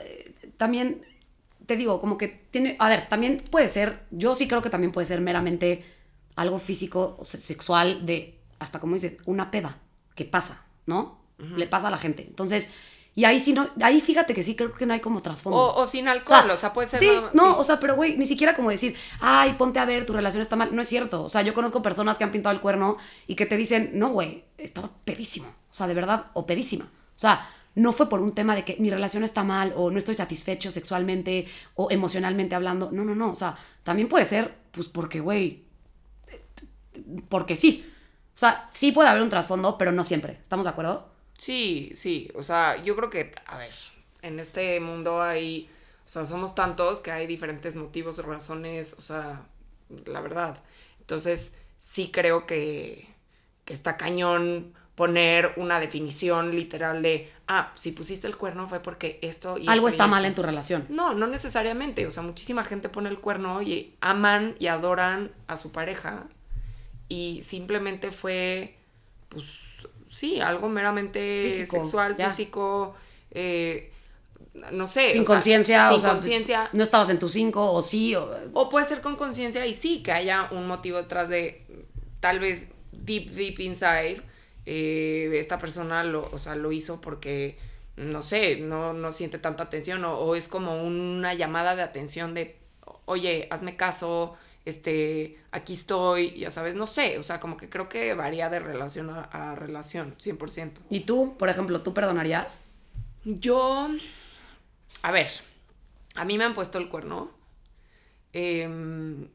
[0.56, 1.02] también
[1.66, 4.92] te digo, como que tiene, a ver, también puede ser, yo sí creo que también
[4.92, 5.84] puede ser meramente
[6.36, 9.80] algo físico o se- sexual de, hasta como dices, una peda
[10.14, 11.18] que pasa, ¿no?
[11.56, 12.22] Le pasa a la gente.
[12.22, 12.72] Entonces,
[13.16, 15.59] y ahí sí no, ahí fíjate que sí creo que no hay como trasfondo.
[15.59, 17.55] O, o sin alcohol, o sea, puede ser Sí, no, sí.
[17.61, 20.55] o sea, pero güey, ni siquiera como decir, ay, ponte a ver, tu relación está
[20.55, 20.76] mal.
[20.76, 21.24] No es cierto.
[21.24, 24.11] O sea, yo conozco personas que han pintado el cuerno y que te dicen, no,
[24.11, 25.48] güey, estaba pedísimo.
[25.48, 26.85] O sea, de verdad, o pedísima.
[26.85, 27.40] O sea,
[27.74, 30.70] no fue por un tema de que mi relación está mal o no estoy satisfecho
[30.70, 32.90] sexualmente o emocionalmente hablando.
[32.92, 33.31] No, no, no.
[33.31, 35.64] O sea, también puede ser, pues porque, güey,
[37.31, 37.90] porque sí.
[38.35, 40.38] O sea, sí puede haber un trasfondo, pero no siempre.
[40.42, 41.15] ¿Estamos de acuerdo?
[41.38, 43.75] Sí, sí, o sea, yo creo que, a ver,
[44.22, 45.70] en este mundo hay,
[46.05, 49.46] o sea, somos tantos que hay diferentes motivos, razones, o sea,
[50.07, 50.62] la verdad.
[51.01, 53.09] Entonces, sí creo que,
[53.64, 59.18] que está cañón poner una definición literal de, ah, si pusiste el cuerno fue porque
[59.22, 60.29] esto y Algo esto y está mal esto".
[60.29, 60.87] en tu relación.
[60.88, 62.07] No, no necesariamente.
[62.07, 66.29] O sea, muchísima gente pone el cuerno y aman y adoran a su pareja.
[67.09, 68.77] Y simplemente fue,
[69.29, 69.61] pues,
[70.16, 72.31] sí, algo meramente Físico, sexual, ya.
[72.31, 72.94] físico,
[73.33, 73.92] eh,
[74.72, 75.12] no sé.
[75.12, 76.70] Sin conciencia, o sea, conciencia.
[76.72, 80.02] no estabas en tu cinco, o sí, o, O puede ser con conciencia y sí,
[80.02, 81.66] que haya un motivo detrás de,
[82.20, 84.22] tal vez, deep, deep inside,
[84.64, 87.59] eh, esta persona lo, o sea, lo hizo porque,
[87.96, 92.33] no sé, no, no siente tanta atención o, o es como una llamada de atención
[92.33, 92.57] de,
[93.05, 94.35] oye, hazme caso,
[94.66, 98.59] este, aquí estoy, ya sabes, no sé, o sea, como que creo que varía de
[98.59, 100.72] relación a, a relación, 100%.
[100.90, 102.64] ¿Y tú, por ejemplo, tú perdonarías?
[103.24, 103.88] Yo,
[105.02, 105.31] a ver,
[106.16, 107.31] a mí me han puesto el cuerno
[108.33, 109.29] em,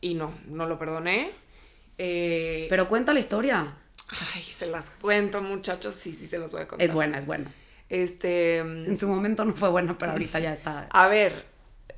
[0.00, 1.30] y no, no lo perdoné.
[1.98, 3.74] Eh, Pero cuenta la historia.
[4.34, 6.86] ay, se las cuento, muchachos, sí, sí se las voy a contar.
[6.86, 7.52] Es buena, es buena.
[7.88, 10.88] Este, En su momento no fue buena, pero ahorita ya está.
[10.90, 11.46] a ver,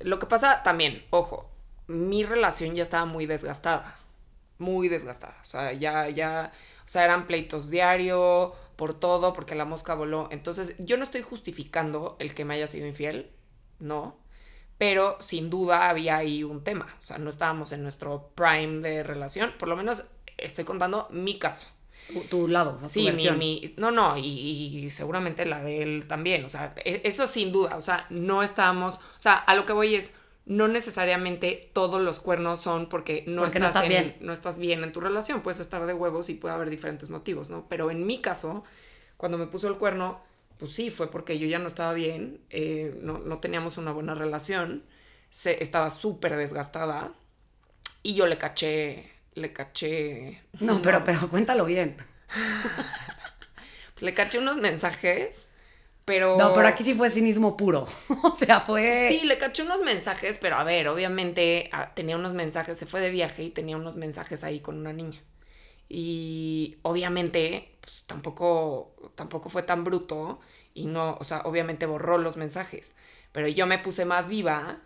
[0.00, 1.47] lo que pasa también, ojo,
[1.88, 3.98] mi relación ya estaba muy desgastada,
[4.58, 6.52] muy desgastada, o sea, ya, ya,
[6.86, 11.22] o sea, eran pleitos diario por todo, porque la mosca voló, entonces yo no estoy
[11.22, 13.30] justificando el que me haya sido infiel,
[13.80, 14.16] no,
[14.78, 19.02] pero sin duda había ahí un tema, o sea, no estábamos en nuestro prime de
[19.02, 21.68] relación, por lo menos estoy contando mi caso.
[22.06, 23.36] Tu, tu lado, o sea, tu Sí, mi, versión.
[23.36, 27.52] mi- no, no, y, y seguramente la de él también, o sea, e- eso sin
[27.52, 30.14] duda, o sea, no estábamos, o sea, a lo que voy es,
[30.48, 34.16] no necesariamente todos los cuernos son porque no, Porque no estás, estás en, bien.
[34.20, 37.50] no estás bien en tu relación, puedes estar de huevos y puede haber diferentes motivos,
[37.50, 37.66] ¿no?
[37.68, 38.64] Pero en mi caso,
[39.18, 40.22] cuando me puso el cuerno,
[40.58, 44.14] pues sí, fue porque yo ya no estaba bien, eh, no, no teníamos una buena
[44.14, 44.84] relación,
[45.28, 47.12] se, estaba súper desgastada
[48.02, 50.42] y yo le caché, le caché...
[50.60, 51.96] No, pero, pero cuéntalo bien.
[54.00, 55.47] Le caché unos mensajes,
[56.08, 56.38] pero...
[56.38, 57.86] No, pero aquí sí fue cinismo puro.
[58.22, 59.08] o sea, fue.
[59.10, 63.02] Sí, le caché unos mensajes, pero a ver, obviamente ah, tenía unos mensajes, se fue
[63.02, 65.22] de viaje y tenía unos mensajes ahí con una niña.
[65.86, 70.40] Y obviamente, pues tampoco, tampoco fue tan bruto
[70.72, 72.94] y no, o sea, obviamente borró los mensajes.
[73.32, 74.78] Pero yo me puse más viva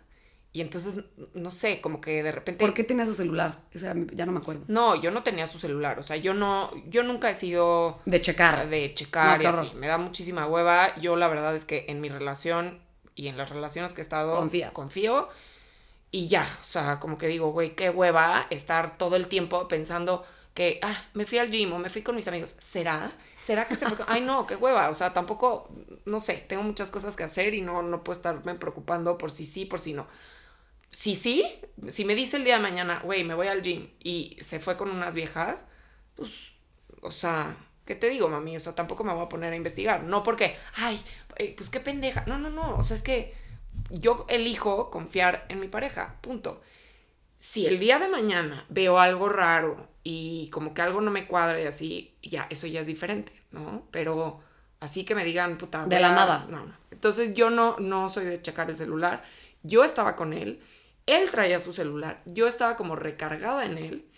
[0.55, 2.63] y entonces, no sé, como que de repente...
[2.63, 3.59] ¿Por qué tenía su celular?
[3.73, 4.63] O sea, ya no me acuerdo.
[4.67, 8.21] No, yo no tenía su celular, o sea, yo no, yo nunca he sido De
[8.21, 8.69] checar.
[8.69, 9.71] de checar No, y así.
[9.75, 10.95] Me da muchísima hueva.
[11.01, 12.79] Yo la verdad es que en mi relación
[13.15, 14.71] y en las relaciones que he estado, Confías.
[14.73, 15.27] confío.
[16.11, 20.23] Y ya, o sea, como que digo, güey, qué hueva estar todo el tiempo pensando
[20.53, 22.55] que, ah, me fui al gym o me fui con mis amigos.
[22.59, 23.11] ¿Será?
[23.39, 24.05] ¿Será que se fue?
[24.07, 24.89] Ay, no, qué hueva.
[24.89, 25.67] O sea, tampoco,
[26.05, 29.47] no sé, tengo muchas cosas que hacer y no, no puedo estarme preocupando por si
[29.47, 30.05] sí, por si no.
[30.93, 31.43] Si sí,
[31.89, 34.77] si me dice el día de mañana, güey, me voy al gym y se fue
[34.77, 35.67] con unas viejas,
[36.13, 36.29] pues,
[37.01, 38.55] o sea, ¿qué te digo, mami?
[38.55, 40.03] O sea, tampoco me voy a poner a investigar.
[40.03, 41.03] No porque, ay,
[41.37, 42.23] eh, pues qué pendeja.
[42.27, 42.77] No, no, no.
[42.77, 43.33] O sea, es que
[43.89, 46.61] yo elijo confiar en mi pareja, punto.
[47.39, 51.59] Si el día de mañana veo algo raro y como que algo no me cuadra
[51.59, 53.87] y así, ya, eso ya es diferente, ¿no?
[53.89, 54.41] Pero
[54.79, 55.87] así que me digan, puta.
[55.87, 56.45] De la nada.
[56.49, 56.77] No, no.
[56.91, 59.23] Entonces yo no, no soy de checar el celular.
[59.63, 60.61] Yo estaba con él,
[61.05, 64.09] él traía su celular, yo estaba como recargada en él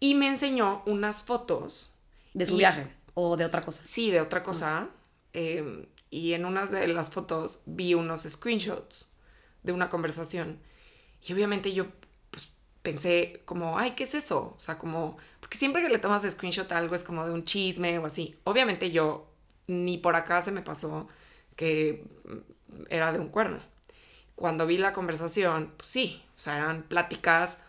[0.00, 1.92] y me enseñó unas fotos
[2.34, 3.82] De su Y- viaje o de otra cosa.
[3.84, 4.88] Sí, de otra cosa.
[5.32, 9.08] eh, y en unas de las fotos vi unos screenshots
[9.62, 10.60] de una conversación.
[11.26, 11.86] Y obviamente yo
[12.30, 12.50] pues,
[12.82, 14.54] pensé como, ay, ¿qué es eso?
[14.56, 17.44] O sea, como, porque siempre que le tomas screenshot a algo es como de un
[17.44, 18.38] chisme o así.
[18.44, 19.30] Obviamente yo
[19.68, 21.08] ni por acá se me pasó
[21.56, 23.60] que mm, era de un cuerno.
[24.40, 27.60] Cuando vi la conversación, pues sí, o sea, eran pláticas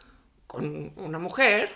[0.47, 1.69] con una mujer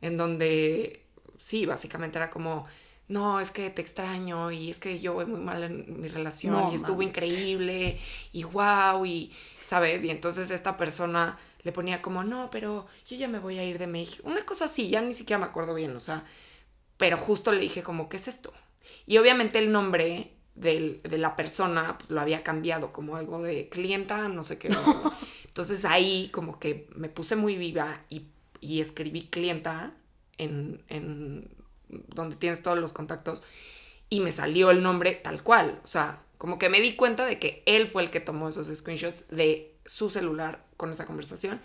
[0.00, 1.04] en donde
[1.38, 2.66] sí, básicamente era como,
[3.08, 6.54] no, es que te extraño y es que yo voy muy mal en mi relación
[6.54, 7.08] No y estuvo mames.
[7.08, 8.00] increíble
[8.32, 10.02] y wow y, ¿sabes?
[10.04, 13.78] Y entonces esta persona le ponía como, no, pero yo ya me voy a ir
[13.78, 14.22] de México.
[14.26, 16.24] Una cosa así, ya ni siquiera me acuerdo bien, o sea,
[16.96, 18.52] pero justo le dije como, ¿qué es esto?
[19.06, 23.68] Y obviamente el nombre del- de la persona pues, lo había cambiado como algo de
[23.68, 24.68] clienta, no sé qué.
[24.68, 24.78] ¿no?
[25.46, 28.26] Entonces ahí como que me puse muy viva y,
[28.60, 29.92] y escribí clienta
[30.38, 31.50] en, en
[31.88, 33.42] donde tienes todos los contactos
[34.10, 35.80] y me salió el nombre tal cual.
[35.84, 38.68] O sea, como que me di cuenta de que él fue el que tomó esos
[38.68, 41.60] screenshots de su celular con esa conversación.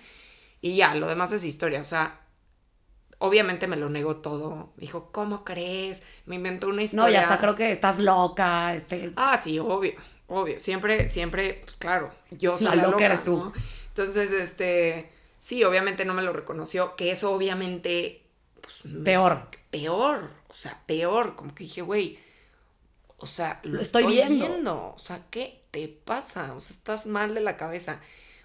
[0.62, 1.82] Y ya, lo demás es historia.
[1.82, 2.22] O sea,
[3.26, 4.74] obviamente me lo negó todo.
[4.76, 6.04] Dijo, ¿cómo crees?
[6.26, 7.06] Me inventó una historia.
[7.06, 8.76] No, y hasta creo que estás loca.
[8.76, 9.94] Este, Ah, sí, obvio,
[10.28, 10.60] obvio.
[10.60, 13.38] Siempre, siempre, pues claro, yo soy La loca loca eres tú.
[13.46, 13.54] ¿no?
[13.88, 15.10] Entonces, este,
[15.40, 18.24] sí, obviamente no me lo reconoció, que eso obviamente,
[18.60, 19.48] pues, Peor.
[19.70, 22.20] peor, o sea, peor, como que dije, güey,
[23.18, 24.46] o sea, lo, Lo estoy viendo.
[24.48, 26.54] viendo, o sea, ¿qué te pasa?
[26.54, 28.02] O sea, estás mal de la cabeza.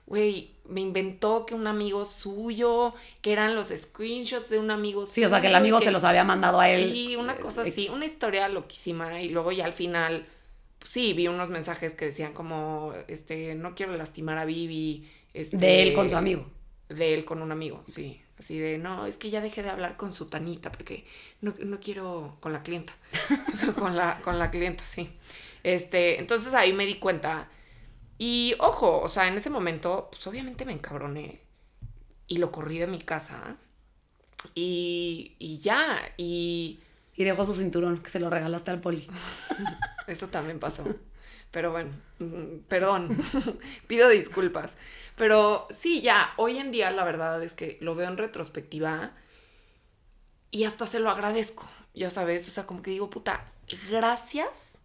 [0.08, 5.14] Güey, me inventó que un amigo suyo, que eran los screenshots de un amigo suyo.
[5.14, 6.90] Sí, o sea, que el amigo se los había mandado a él.
[6.90, 9.20] Sí, una eh, cosa así, una historia loquísima.
[9.20, 10.26] Y luego ya al final,
[10.78, 15.06] pues sí, vi unos mensajes que decían como, este, no quiero lastimar a Vivi.
[15.34, 16.46] Este, De él con su amigo.
[16.88, 18.20] De él con un amigo, sí.
[18.38, 21.04] Así de, no, es que ya dejé de hablar con su tanita porque
[21.42, 22.94] no, no quiero con la clienta.
[23.78, 25.10] con, la, con la clienta, sí.
[25.64, 27.50] Este, entonces ahí me di cuenta.
[28.18, 31.40] Y ojo, o sea, en ese momento, pues obviamente me encabroné.
[32.26, 33.56] Y lo corrí de mi casa.
[34.54, 36.80] Y, y ya, y
[37.16, 39.08] Y dejó su cinturón, que se lo regalaste al poli.
[40.06, 40.84] eso también pasó.
[41.50, 43.08] Pero bueno, mm, perdón,
[43.86, 44.78] pido disculpas.
[45.16, 49.12] Pero sí, ya, hoy en día la verdad es que lo veo en retrospectiva
[50.50, 53.46] y hasta se lo agradezco, ya sabes, o sea, como que digo, puta,
[53.90, 54.78] gracias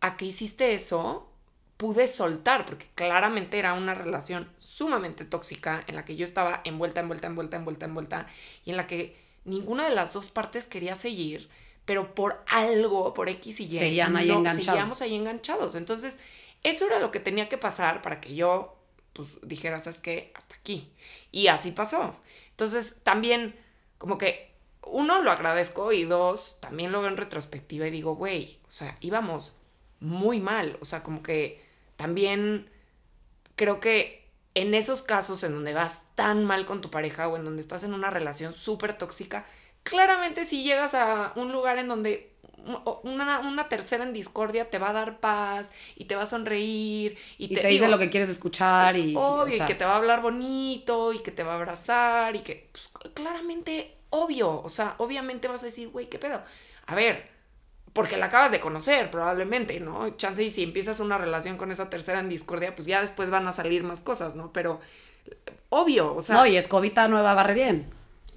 [0.00, 1.32] a que hiciste eso,
[1.76, 7.00] pude soltar, porque claramente era una relación sumamente tóxica en la que yo estaba envuelta,
[7.00, 8.26] envuelta, envuelta, envuelta, envuelta,
[8.64, 11.48] y en la que ninguna de las dos partes quería seguir,
[11.84, 14.64] pero por algo, por X y Y, Seguían ahí enganchados.
[14.64, 15.74] seguíamos ahí enganchados.
[15.76, 16.18] Entonces,
[16.62, 18.76] eso era lo que tenía que pasar para que yo,
[19.12, 20.32] pues, dijera, ¿sabes qué?
[20.34, 20.90] Hasta aquí.
[21.30, 22.16] Y así pasó.
[22.50, 23.54] Entonces, también,
[23.98, 24.50] como que,
[24.82, 28.96] uno, lo agradezco, y dos, también lo veo en retrospectiva y digo, güey, o sea,
[29.00, 29.52] íbamos
[30.00, 30.78] muy mal.
[30.80, 31.65] O sea, como que
[31.96, 32.70] también
[33.56, 37.44] creo que en esos casos en donde vas tan mal con tu pareja o en
[37.44, 39.46] donde estás en una relación súper tóxica,
[39.82, 42.32] claramente si llegas a un lugar en donde
[43.02, 47.16] una, una tercera en discordia te va a dar paz y te va a sonreír
[47.38, 49.14] y, Y te, dice digo, lo que quieres escuchar y...
[49.14, 51.56] obvio, o sea, y que te va a hablar bonito y que te va a
[51.56, 56.42] abrazar y que pues, claramente obvio, o sea, obviamente vas a decir, güey, ¿qué pedo?
[56.86, 57.35] A ver,
[57.92, 60.16] porque la acabas de conocer probablemente, ¿no?
[60.16, 63.48] Chance y si empiezas una relación con esa tercera en discordia, pues ya después van
[63.48, 64.52] a salir más cosas, ¿no?
[64.52, 64.80] Pero
[65.70, 66.36] obvio, o sea...
[66.36, 67.86] no, y escobita nueva barre bien.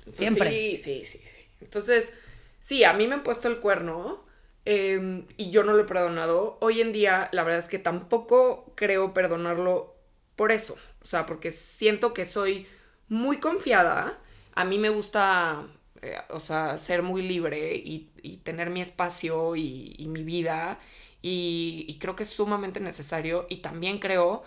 [0.06, 0.50] Pues Siempre.
[0.50, 1.46] Sí, sí, sí, sí.
[1.62, 2.14] Entonces,
[2.60, 4.24] sí, a mí me han puesto el cuerno
[4.66, 6.58] eh, y yo no lo he perdonado.
[6.62, 9.96] Hoy en día, la verdad es que tampoco creo perdonarlo
[10.36, 10.78] por eso.
[11.02, 12.68] O sea, porque siento que soy
[13.08, 14.18] muy confiada.
[14.54, 15.66] A mí me gusta,
[16.02, 20.80] eh, o sea, ser muy libre y, y tener mi espacio y, y mi vida.
[21.22, 24.44] y, y creo que es sumamente necesario y también creo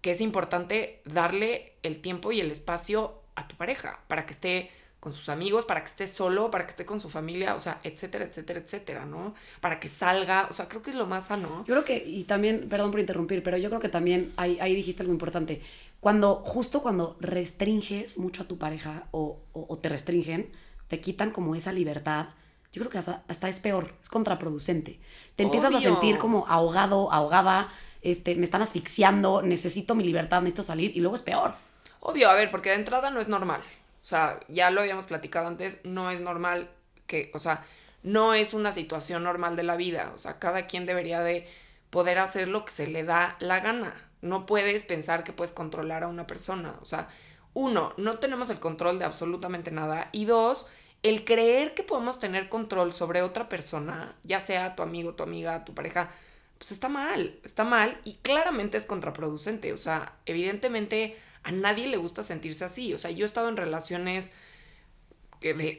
[0.00, 4.70] que es importante darle el tiempo y el espacio a tu pareja para que esté
[5.00, 7.78] con sus amigos, para que esté solo, para que esté con su familia, o sea,
[7.84, 9.34] etcétera, etcétera, etcétera, ¿no?
[9.60, 11.58] Para que salga, o sea, creo que es lo más sano.
[11.66, 14.74] Yo creo que, y también, perdón por interrumpir, pero yo creo que también ahí, ahí
[14.74, 15.60] dijiste algo importante.
[16.00, 20.50] Cuando, justo cuando restringes mucho a tu pareja o, o, o te restringen,
[20.88, 22.26] te quitan como esa libertad.
[22.72, 24.98] Yo creo que hasta, hasta es peor, es contraproducente.
[25.36, 27.68] Te empiezas a sentir como ahogado, ahogada,
[28.02, 31.54] este, me están asfixiando, necesito mi libertad, necesito salir, y luego es peor.
[32.00, 33.60] Obvio, a ver, porque de entrada no es normal.
[33.60, 36.68] O sea, ya lo habíamos platicado antes, no es normal
[37.06, 37.64] que, o sea,
[38.02, 40.12] no es una situación normal de la vida.
[40.14, 41.48] O sea, cada quien debería de
[41.90, 43.94] poder hacer lo que se le da la gana.
[44.20, 46.74] No puedes pensar que puedes controlar a una persona.
[46.82, 47.08] O sea,
[47.54, 50.08] uno, no tenemos el control de absolutamente nada.
[50.12, 50.66] Y dos,
[51.02, 55.64] el creer que podemos tener control sobre otra persona, ya sea tu amigo, tu amiga,
[55.64, 56.10] tu pareja,
[56.58, 59.72] pues está mal, está mal y claramente es contraproducente.
[59.72, 62.92] O sea, evidentemente a nadie le gusta sentirse así.
[62.92, 64.32] O sea, yo he estado en relaciones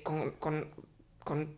[0.03, 0.69] con, con,
[1.23, 1.57] con,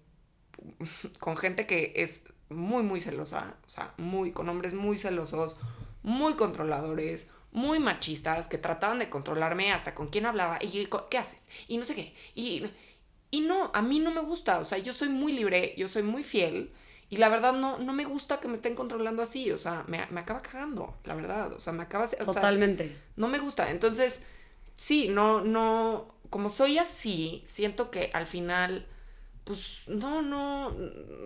[1.19, 3.55] con gente que es muy, muy celosa.
[3.65, 5.57] O sea, muy, con hombres muy celosos,
[6.03, 11.49] muy controladores, muy machistas, que trataban de controlarme hasta con quién hablaba y qué haces
[11.67, 12.13] y no sé qué.
[12.35, 12.63] Y,
[13.31, 14.59] y no, a mí no me gusta.
[14.59, 16.71] O sea, yo soy muy libre, yo soy muy fiel.
[17.09, 19.51] Y la verdad no, no me gusta que me estén controlando así.
[19.51, 21.51] O sea, me, me acaba cagando, la verdad.
[21.53, 22.03] O sea, me acaba...
[22.03, 22.95] o sea, Totalmente.
[23.15, 23.71] no me gusta.
[23.71, 24.21] Entonces,
[24.75, 28.85] sí, no, no, como soy así, siento que al final,
[29.45, 30.75] pues, no, no,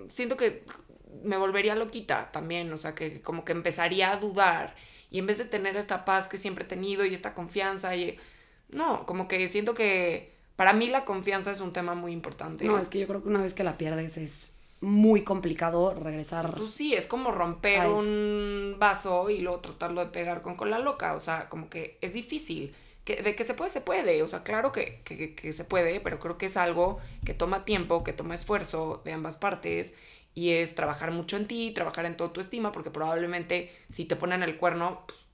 [0.10, 0.64] siento que
[1.24, 4.76] me volvería loquita también, o sea, que como que empezaría a dudar
[5.12, 8.18] y en vez de tener esta paz que siempre he tenido y esta confianza y,
[8.70, 12.66] no, como que siento que para mí la confianza es un tema muy importante.
[12.66, 16.56] No, es que yo creo que una vez que la pierdes es muy complicado regresar.
[16.56, 21.14] Pues sí, es como romper un vaso y luego tratarlo de pegar con cola loca.
[21.14, 22.74] O sea, como que es difícil.
[23.04, 24.22] Que, de que se puede, se puede.
[24.22, 27.66] O sea, claro que, que, que se puede, pero creo que es algo que toma
[27.66, 29.96] tiempo, que toma esfuerzo de ambas partes.
[30.34, 34.16] Y es trabajar mucho en ti, trabajar en toda tu estima, porque probablemente si te
[34.16, 35.26] ponen el cuerno, pues,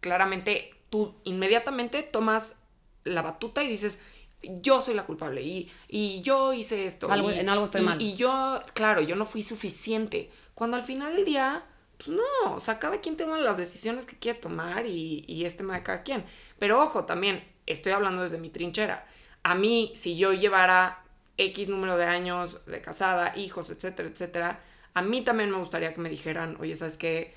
[0.00, 2.56] claramente tú inmediatamente tomas
[3.04, 4.00] la batuta y dices,
[4.42, 7.08] yo soy la culpable y, y yo hice esto.
[7.10, 8.02] Algo- y- en algo estoy y- mal.
[8.02, 10.30] Y yo, claro, yo no fui suficiente.
[10.54, 11.64] Cuando al final del día,
[11.96, 15.56] pues no, o sea, cada quien toma las decisiones que quiere tomar y, y es
[15.56, 16.24] tema de cada quien.
[16.58, 19.06] Pero ojo, también estoy hablando desde mi trinchera.
[19.44, 21.04] A mí, si yo llevara
[21.36, 24.60] X número de años de casada, hijos, etcétera, etcétera,
[24.94, 27.34] a mí también me gustaría que me dijeran, oye, ¿sabes qué?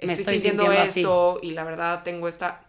[0.00, 1.00] Me Estoy, sintiendo, así.
[1.00, 2.66] esto y la verdad tengo esta...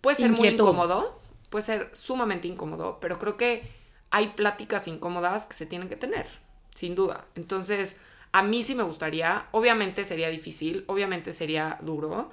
[0.00, 0.64] Puede ser Inquietud.
[0.64, 1.20] muy incómodo,
[1.50, 3.62] puede ser sumamente incómodo, pero creo que
[4.10, 6.26] hay pláticas incómodas que se tienen que tener,
[6.74, 7.26] sin duda.
[7.34, 7.96] Entonces,
[8.32, 12.30] a mí sí me gustaría, obviamente sería difícil, obviamente sería duro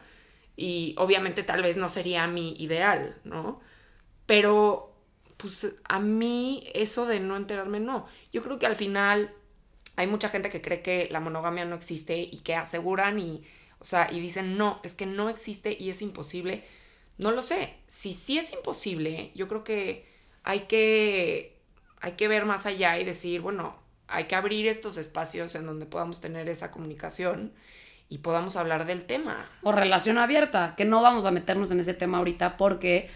[0.55, 3.61] y obviamente tal vez no sería mi ideal, ¿no?
[4.25, 4.93] Pero,
[5.37, 8.07] pues a mí eso de no enterarme, no.
[8.31, 9.33] Yo creo que al final
[9.95, 13.43] hay mucha gente que cree que la monogamia no existe y que aseguran y,
[13.79, 16.63] o sea, y dicen, no, es que no existe y es imposible.
[17.17, 17.75] No lo sé.
[17.87, 20.07] Si sí es imposible, yo creo que
[20.43, 21.57] hay que,
[21.99, 23.75] hay que ver más allá y decir, bueno,
[24.07, 27.53] hay que abrir estos espacios en donde podamos tener esa comunicación
[28.09, 29.45] y podamos hablar del tema.
[29.63, 33.09] O relación abierta, que no vamos a meternos en ese tema ahorita porque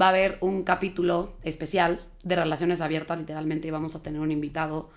[0.00, 4.30] va a haber un capítulo especial de relaciones abiertas, literalmente, y vamos a tener un
[4.30, 4.90] invitado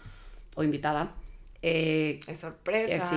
[0.56, 1.14] o invitada
[1.62, 2.94] eh, Es sorpresa.
[2.94, 3.16] que, sí,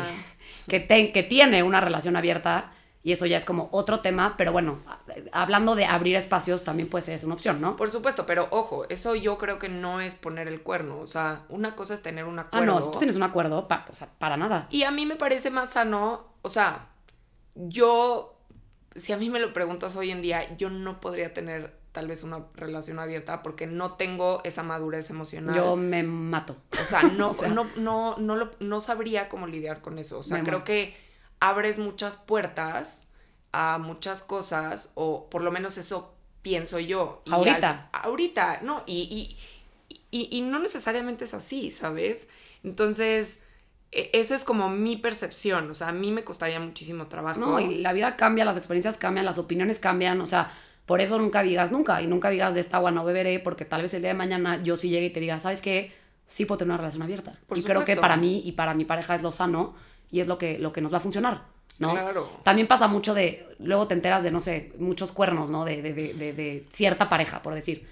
[0.68, 4.50] que, te- que tiene una relación abierta y eso ya es como otro tema, pero
[4.52, 4.78] bueno,
[5.32, 7.76] hablando de abrir espacios también puede ser una opción, ¿no?
[7.76, 11.00] Por supuesto, pero ojo, eso yo creo que no es poner el cuerno.
[11.00, 12.66] O sea, una cosa es tener un Ah, acuerdo.
[12.66, 14.68] no, si tú tienes un acuerdo, pa- o sea, para nada.
[14.70, 16.88] Y a mí me parece más sano, o sea,
[17.54, 18.33] yo,
[18.94, 22.24] si a mí me lo preguntas hoy en día, yo no podría tener tal vez
[22.24, 25.54] una relación abierta porque no tengo esa madurez emocional.
[25.54, 26.56] Yo me mato.
[26.72, 27.48] O sea, no, O sea.
[27.48, 30.18] no, no, no, lo- no sabría cómo lidiar con eso.
[30.18, 30.64] O sea, creo muero.
[30.64, 30.96] que
[31.40, 33.10] abres muchas puertas
[33.52, 37.22] a muchas cosas, o por lo menos eso pienso yo.
[37.26, 37.88] Y Ahorita.
[37.92, 39.36] al- ahorita, no, y,
[39.90, 42.30] y, y, y no necesariamente es así, ¿sabes?
[42.64, 43.43] Entonces,
[43.90, 45.70] eso es como mi percepción.
[45.70, 47.40] O sea, a mí me costaría muchísimo trabajo.
[47.40, 50.50] No, y la vida cambia, las experiencias cambian, las opiniones cambian, o sea,
[50.86, 53.82] por eso nunca digas nunca y nunca digas de esta agua no beberé, porque tal
[53.82, 55.92] vez el día de mañana yo sí llegue y te diga, ¿sabes qué?
[56.26, 57.38] Sí puedo tener una relación abierta.
[57.46, 59.74] Por y creo que para mí y para mi pareja es lo sano
[60.10, 61.44] y es lo que, lo que nos va a funcionar,
[61.78, 61.92] ¿no?
[61.92, 62.28] Claro.
[62.42, 65.64] También pasa mucho de, luego te enteras de, no sé, muchos cuernos, ¿no?
[65.64, 67.86] De, de, de, de, de cierta pareja, por decir.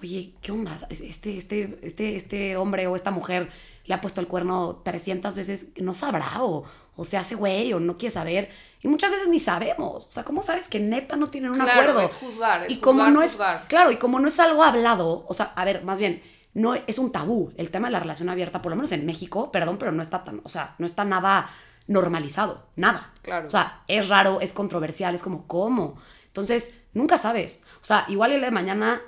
[0.00, 0.76] oye, ¿qué onda?
[0.90, 3.48] Este, este, este, este hombre o esta mujer
[3.88, 6.62] le ha puesto el cuerno 300 veces, no sabrá o,
[6.94, 8.50] o se hace güey o no quiere saber.
[8.82, 10.06] Y muchas veces ni sabemos.
[10.06, 12.00] O sea, ¿cómo sabes que neta no tienen un Claro, acuerdo?
[12.00, 13.62] es juzgar, es y como juzgar, no juzgar.
[13.62, 16.22] es, claro, y como no es algo hablado, o sea, a ver, más bien,
[16.54, 19.50] no es un tabú el tema de la relación abierta, por lo menos en México,
[19.50, 21.48] perdón, pero no está tan, o sea, no está nada
[21.86, 23.12] normalizado, nada.
[23.22, 23.46] Claro.
[23.46, 25.96] O sea, es raro, es controversial, es como, ¿cómo?
[26.26, 27.64] Entonces, nunca sabes.
[27.80, 29.00] O sea, igual el de mañana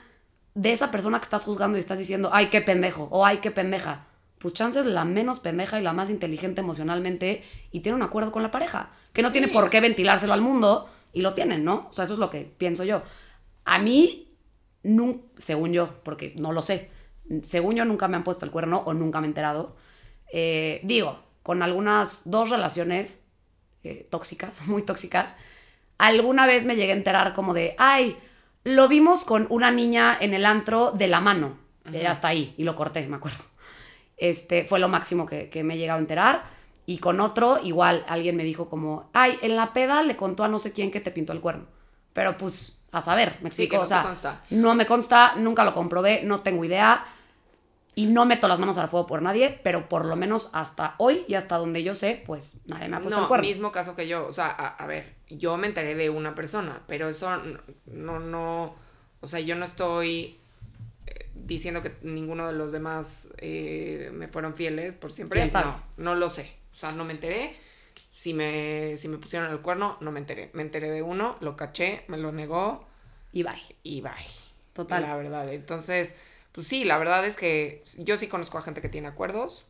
[0.54, 3.50] de esa persona que estás juzgando y estás diciendo, ay, qué pendejo, o ay, qué
[3.50, 4.06] pendeja.
[4.40, 8.32] Pues chance es la menos pendeja y la más inteligente emocionalmente y tiene un acuerdo
[8.32, 8.90] con la pareja.
[9.12, 11.86] Que no tiene por qué ventilárselo al mundo y lo tienen, ¿no?
[11.90, 13.02] O sea, eso es lo que pienso yo.
[13.66, 14.34] A mí,
[14.82, 16.90] nun- según yo, porque no lo sé,
[17.42, 19.76] según yo nunca me han puesto el cuerno o nunca me he enterado.
[20.32, 23.24] Eh, digo, con algunas dos relaciones
[23.84, 25.36] eh, tóxicas, muy tóxicas,
[25.98, 28.16] alguna vez me llegué a enterar como de, ay,
[28.64, 31.58] lo vimos con una niña en el antro de la mano.
[31.92, 33.42] Eh, hasta ahí, y lo corté, me acuerdo.
[34.20, 36.44] Este, fue lo máximo que, que me he llegado a enterar.
[36.86, 40.48] Y con otro, igual, alguien me dijo como, ay, en la peda le contó a
[40.48, 41.66] no sé quién que te pintó el cuerno.
[42.12, 43.70] Pero pues, a saber, me Sí, explico.
[43.70, 44.44] que no o sea, consta.
[44.50, 47.04] no me consta, nunca lo comprobé, no tengo idea.
[47.94, 51.24] Y no meto las manos al fuego por nadie, pero por lo menos hasta hoy
[51.28, 53.46] y hasta donde yo sé, pues nadie me ha puesto el No, cuerno.
[53.46, 54.26] mismo caso que yo.
[54.26, 58.20] O sea, a, a ver, yo me enteré de una persona, pero eso no, no,
[58.20, 58.74] no
[59.20, 60.39] o sea, yo no estoy
[61.46, 65.50] diciendo que ninguno de los demás eh, me fueron fieles por siempre.
[65.50, 66.56] No, no lo sé.
[66.72, 67.56] O sea, no me enteré.
[68.12, 70.50] Si me, si me pusieron el cuerno, no me enteré.
[70.52, 72.86] Me enteré de uno, lo caché, me lo negó
[73.32, 73.76] Y bye.
[73.82, 74.12] y bye.
[74.72, 75.02] Total.
[75.02, 75.52] La verdad.
[75.52, 76.16] Entonces,
[76.52, 79.66] pues sí, la verdad es que yo sí conozco a gente que tiene acuerdos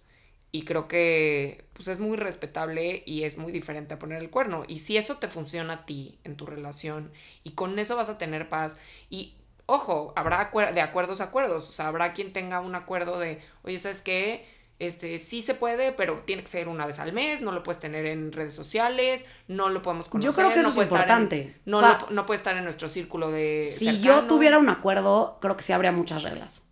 [0.52, 4.64] y creo que pues es muy respetable y es muy diferente a poner el cuerno.
[4.66, 7.12] Y si eso te funciona a ti en tu relación
[7.44, 8.78] y con eso vas a tener paz
[9.10, 9.36] y
[9.70, 13.40] ojo, habrá acuer- de acuerdos a acuerdos, o sea, habrá quien tenga un acuerdo de,
[13.62, 14.46] oye, ¿sabes qué?
[14.78, 17.80] Este, sí se puede, pero tiene que ser una vez al mes, no lo puedes
[17.80, 20.32] tener en redes sociales, no lo podemos conocer.
[20.32, 21.56] creo que eso no es estar en- importante.
[21.66, 24.04] no, O sea, lo- no puede estar en nuestro círculo de Si cercano.
[24.04, 26.68] yo tuviera un acuerdo, creo que sí habría muchas reglas.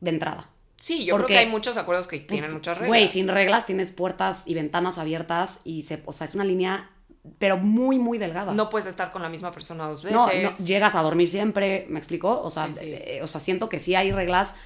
[0.00, 0.48] De entrada.
[0.76, 2.88] Sí, yo Porque, creo que hay muchos acuerdos que Pues, tienen muchas reglas.
[2.88, 6.90] Güey, sin reglas tienes puertas y ventanas abiertas y se, o sea, es una línea,
[7.38, 8.52] pero muy, muy delgada.
[8.52, 10.16] No puedes estar con la misma persona dos veces.
[10.16, 12.40] No, no, llegas a dormir siempre, ¿me explico?
[12.42, 12.92] O sea, Sí, sí.
[12.92, 14.56] eh, o sea, siento que sí hay reglas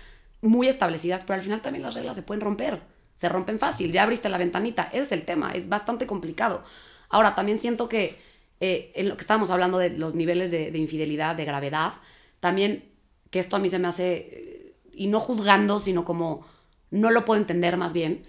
[0.40, 2.82] muy establecidas, pero al final también las reglas se pueden romper.
[3.14, 4.84] Se rompen fácil, ya abriste la ventanita.
[4.92, 6.62] Ese es el tema, es bastante complicado.
[7.08, 8.16] Ahora, también siento que
[8.60, 11.92] eh, en lo que estábamos hablando de los niveles de, de infidelidad, de gravedad,
[12.40, 12.84] también
[13.30, 16.46] que esto a mí se me hace, eh, y no juzgando, sino como
[16.90, 18.22] no lo puedo entender más bien,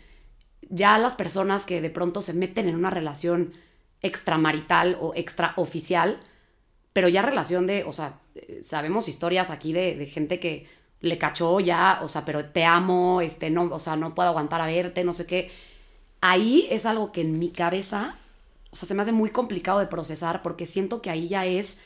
[0.69, 3.53] ya las personas que de pronto se meten en una relación
[4.01, 6.19] extramarital o extraoficial,
[6.93, 8.19] pero ya relación de, o sea,
[8.61, 10.67] sabemos historias aquí de, de gente que
[11.01, 14.61] le cachó ya, o sea, pero te amo, este, no, o sea, no puedo aguantar
[14.61, 15.51] a verte, no sé qué.
[16.21, 18.17] Ahí es algo que en mi cabeza,
[18.71, 21.81] o sea, se me hace muy complicado de procesar porque siento que ahí ya es,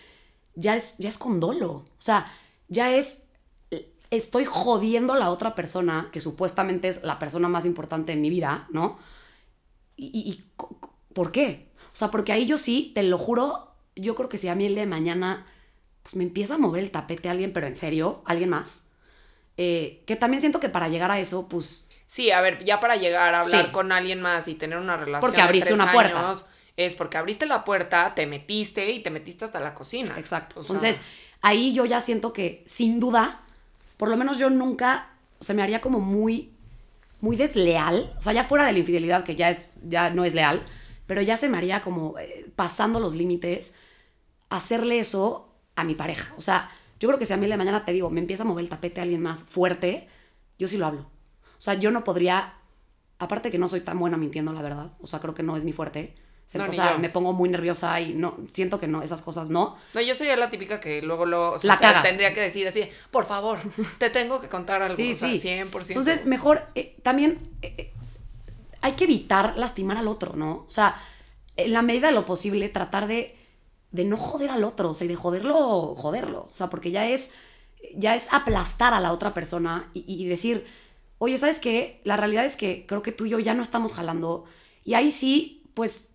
[0.55, 1.69] ya es, ya es con dolo.
[1.71, 2.25] O sea,
[2.69, 3.27] ya es,
[4.11, 8.29] estoy jodiendo a la otra persona, que supuestamente es la persona más importante en mi
[8.29, 8.97] vida, ¿no?
[9.95, 10.43] ¿Y, y- y
[11.13, 11.69] por qué?
[11.93, 14.65] O sea, porque ahí yo sí, te lo juro, yo creo que si a mí
[14.65, 15.45] el día de mañana,
[16.01, 18.85] pues me empieza a mover el tapete alguien, pero en serio, alguien más,
[19.57, 22.95] eh, que también siento que para llegar a eso, pues Sí, a ver, ya para
[22.95, 23.71] llegar a hablar Sí.
[23.71, 25.21] con alguien más y tener una relación.
[25.21, 26.19] porque de abriste tres una puerta.
[26.29, 26.45] años,
[26.77, 30.13] es porque abriste la puerta, te metiste y te metiste hasta la cocina.
[30.17, 30.59] Exacto.
[30.59, 31.01] O sea, Entonces,
[31.41, 33.41] ahí yo ya siento que, sin duda,
[33.97, 36.51] por lo menos yo nunca, se me haría como muy,
[37.21, 38.13] muy desleal.
[38.17, 40.61] O sea, ya fuera de la infidelidad, que ya, es, ya no es leal,
[41.07, 43.75] pero ya se me haría como eh, pasando los límites,
[44.49, 46.33] hacerle eso a mi pareja.
[46.37, 48.45] O sea, yo creo que si a mí de mañana te digo, me empieza a
[48.45, 50.07] mover el tapete a alguien más fuerte,
[50.59, 51.01] yo sí lo hablo.
[51.01, 52.53] O sea, yo no podría,
[53.19, 54.91] aparte que no soy tan buena mintiendo, la verdad.
[55.01, 56.13] O sea, creo que no es mi fuerte.
[56.45, 59.49] Se- No, o sea, me pongo muy nerviosa y no, siento que no, esas cosas
[59.49, 59.77] no.
[59.93, 62.03] No, yo sería la típica que luego lo o sea, La cagas.
[62.03, 63.59] tendría que decir así, por favor,
[63.97, 64.95] te tengo que contar algo.
[64.97, 65.39] Sí, o sea, sí.
[65.39, 65.87] 100%.
[65.87, 67.92] Entonces, mejor eh, también eh,
[68.83, 70.65] hay que evitar lastimar al otro, ¿no?
[70.67, 70.95] O sea,
[71.55, 73.33] en la medida de lo posible, tratar de,
[73.91, 76.49] de no joder al otro, o sea, y de joderlo, joderlo.
[76.51, 77.31] O sea, porque ya es,
[77.95, 80.65] ya es aplastar a la otra persona y, decir,
[81.17, 82.01] oye, ¿sabes qué?
[82.03, 84.43] La realidad es que creo que tú y yo ya no estamos jalando.
[84.83, 86.09] Y ahí sí, pues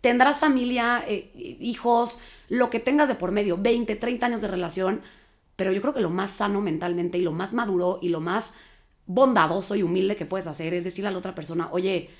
[0.00, 5.02] tendrás familia, eh, hijos, lo que tengas de por medio, 20, 30 años de relación,
[5.56, 8.54] pero yo creo que lo más sano mentalmente y lo más maduro y lo más
[9.08, 12.10] bondadoso y humilde que puedes hacer es decirle a la otra persona, oye,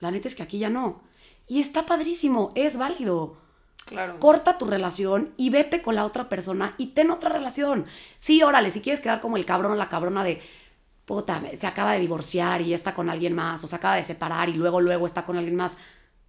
[0.00, 1.02] la neta es que aquí ya no.
[1.46, 3.36] Y está padrísimo, es válido.
[3.84, 4.18] Claro.
[4.18, 7.86] Corta tu relación y vete con la otra persona y ten otra relación.
[8.18, 10.40] Sí, órale, si quieres quedar como el cabrón o la cabrona de,
[11.04, 14.48] puta, se acaba de divorciar y está con alguien más, o se acaba de separar
[14.48, 15.76] y luego, luego está con alguien más,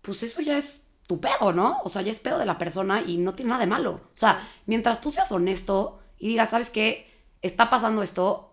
[0.01, 1.79] pues eso ya es tu pedo, ¿no?
[1.83, 3.91] O sea, ya es pedo de la persona y no tiene nada de malo.
[3.91, 7.09] O sea, mientras tú seas honesto y digas, ¿sabes qué?
[7.41, 8.50] Está pasando esto,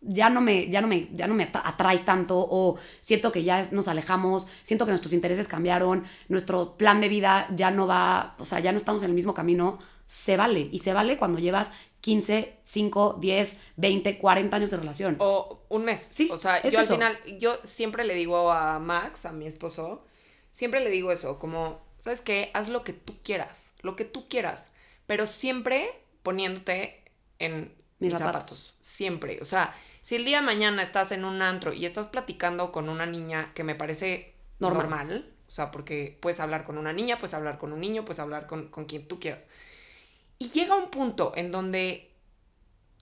[0.00, 3.42] ya no me, ya no me, ya no me atra- atraes tanto o siento que
[3.44, 8.36] ya nos alejamos, siento que nuestros intereses cambiaron, nuestro plan de vida ya no va,
[8.38, 10.68] o sea, ya no estamos en el mismo camino, se vale.
[10.70, 15.16] Y se vale cuando llevas 15, 5, 10, 20, 40 años de relación.
[15.18, 16.06] O un mes.
[16.10, 16.92] Sí, O sea, es yo eso.
[16.94, 20.04] al final, yo siempre le digo a Max, a mi esposo,
[20.52, 22.50] siempre le digo eso, como, ¿sabes qué?
[22.54, 24.70] Haz lo que tú quieras, lo que tú quieras,
[25.08, 25.90] pero siempre
[26.22, 27.02] poniéndote
[27.40, 28.42] en Mis mis, zapatos.
[28.58, 28.74] zapatos.
[28.80, 29.38] Siempre.
[29.40, 29.74] O sea,
[30.06, 33.50] si el día de mañana estás en un antro y estás platicando con una niña
[33.54, 34.86] que me parece Normal.
[34.86, 38.20] normal, o sea, porque puedes hablar con una niña, puedes hablar con un niño, puedes
[38.20, 39.48] hablar con, con quien tú quieras.
[40.38, 42.14] Y llega un punto en donde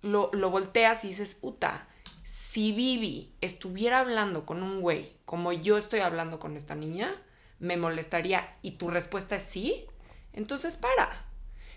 [0.01, 1.89] lo, lo volteas y dices, puta,
[2.23, 7.15] si Vivi estuviera hablando con un güey como yo estoy hablando con esta niña,
[7.59, 9.85] me molestaría y tu respuesta es sí,
[10.33, 11.27] entonces para.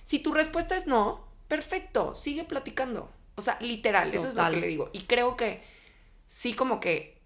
[0.03, 3.11] Si tu respuesta es no, perfecto, sigue platicando.
[3.38, 4.89] O sea, literal, eso es lo que le digo.
[4.93, 5.63] Y creo que
[6.29, 7.21] sí como que,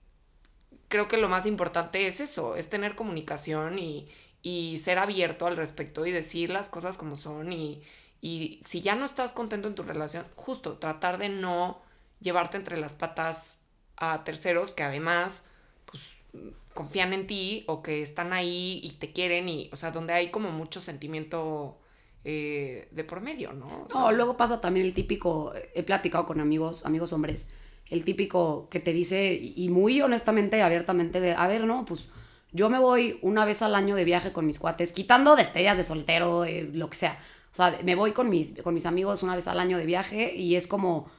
[0.90, 4.10] creo que lo más importante es eso, es tener comunicación y,
[4.44, 7.84] y ser abierto al respecto y decir las cosas como son y,
[8.22, 11.82] y si ya no estás contento en tu relación, justo tratar de no
[12.22, 13.62] llevarte entre las patas
[13.98, 15.48] a terceros que además
[15.86, 16.04] pues
[16.74, 20.32] confían en ti o que están ahí y te quieren y, o sea, donde hay
[20.32, 21.80] como mucho sentimiento
[22.24, 23.66] eh, de por medio, ¿no?
[23.66, 27.50] O sea, No, luego pasa también el típico, he platicado con amigos, amigos hombres,
[27.90, 32.12] el típico que te dice, y muy honestamente, abiertamente, de, a ver, no, pues
[32.52, 35.84] yo me voy una vez al año de viaje con mis cuates, quitando destellas de
[35.84, 37.18] soltero, eh, lo que sea.
[37.52, 40.36] O sea, me voy con mis, con mis amigos una vez al año de viaje
[40.36, 41.10] y es como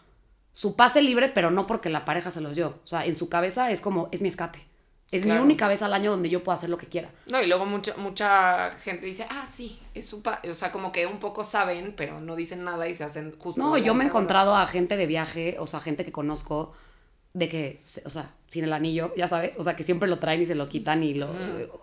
[0.52, 2.80] su pase libre, pero no porque la pareja se los dio.
[2.84, 4.66] O sea, en su cabeza es como, es mi escape.
[5.12, 5.40] Es Claro.
[5.40, 7.10] mi única vez al año donde yo puedo hacer lo que quiera.
[7.26, 10.40] No, y luego mucha, mucha gente dice, ah, sí, es su pa-".
[10.50, 13.60] O sea, como que un poco saben, pero no dicen nada y se hacen justo.
[13.62, 16.72] No, yo me he encontrado a gente de viaje, o sea, gente que conozco,
[17.34, 20.42] de que, o sea, sin el anillo, ya sabes, o sea, que siempre lo traen
[20.42, 21.28] y se lo quitan y lo...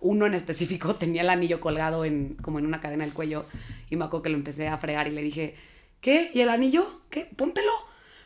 [0.01, 3.45] Uno en específico tenía el anillo colgado en, como en una cadena del cuello
[3.89, 5.55] y me acuerdo que lo empecé a fregar y le dije,
[6.01, 6.29] ¿qué?
[6.33, 6.85] ¿Y el anillo?
[7.09, 7.29] ¿Qué?
[7.35, 7.71] Póntelo.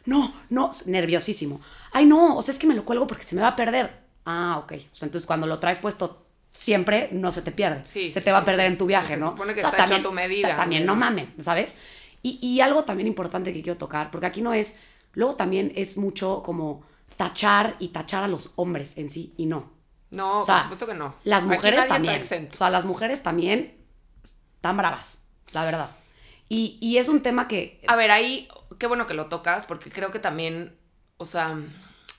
[0.05, 1.61] No, no, nerviosísimo.
[1.93, 4.02] Ay, no, o sea, es que me lo cuelgo porque se me va a perder.
[4.26, 4.74] Ah, ok.
[4.74, 7.86] O sea, entonces cuando lo traes puesto siempre, no se te pierde.
[7.86, 9.32] Sí, se te va a perder en tu viaje, Se ¿no?
[9.32, 10.95] supone que O sea, está hecho a tu medida, ta- También, ¿no?
[10.95, 11.80] mamen, ¿sabes?
[12.21, 14.80] Y, y algo también importante que quiero tocar, porque aquí no es,
[15.13, 16.84] luego también es mucho como
[17.17, 19.71] tachar y tachar a los hombres en sí y no.
[20.11, 21.15] No, O sea, por supuesto que no.
[21.24, 22.21] Las mujeres también.
[22.53, 23.76] O sea, las mujeres también
[24.24, 25.89] están bravas, la verdad.
[26.49, 27.82] Y, y es un tema que...
[27.88, 28.47] A ver, ahí,
[28.78, 30.78] qué bueno que lo tocas, porque creo que también,
[31.17, 31.57] o sea,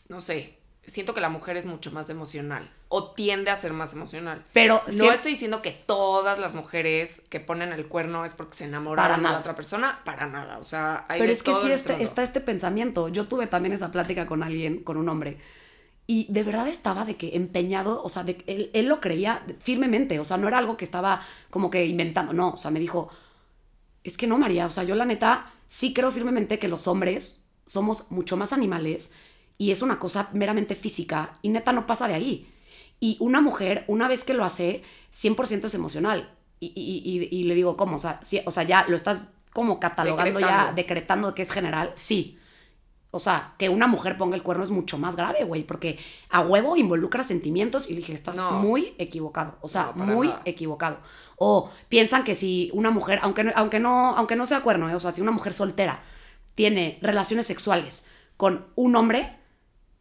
[0.09, 3.93] no sé, siento que la mujer es mucho más emocional, o tiende a ser más
[3.93, 4.45] emocional.
[4.53, 8.65] Pero No estoy diciendo que todas las mujeres que ponen el cuerno es porque se
[8.65, 12.03] enamoraron de la otra persona, para nada, o sea, hay Pero es que sí este-
[12.03, 13.09] está este pensamiento.
[13.09, 15.39] Yo tuve también esa plática con alguien, con un hombre.
[16.07, 19.43] Y de verdad estaba de que empeñado, o sea, de que él, él lo creía
[19.59, 20.21] firmemente.
[20.21, 22.35] O sea, no era algo que estaba como que inventando.
[22.35, 23.09] No, o sea, me dijo,
[24.03, 24.67] es que no, María.
[24.67, 29.13] O sea, yo la neta sí creo firmemente que los hombres somos mucho más animales
[29.59, 32.51] y es una cosa meramente física y neta no pasa de ahí.
[33.01, 34.83] Y una mujer, una vez que lo hace,
[35.13, 36.35] 100% es emocional.
[36.61, 37.97] Y, y- y- y le digo, ¿cómo?
[37.97, 41.35] O sea, sí- o sea, ya lo estás como catalogando ya, Decretando.
[41.35, 41.93] que es general.
[41.95, 42.39] Sí.
[43.11, 45.99] O sea, que una mujer ponga el cuerno es mucho más grave, güey, porque
[46.31, 48.53] a huevo involucra sentimientos y le dije, estás No.
[48.53, 49.57] muy equivocado.
[49.61, 50.43] O sea, No, muy nada.
[50.47, 50.99] equivocado.
[51.37, 54.97] O piensan que si una mujer, aunque, no- aunque, no, aunque no sea cuerno, ¿eh?
[54.97, 56.03] o sea, si una mujer soltera
[56.57, 59.39] tiene relaciones sexuales con un hombre,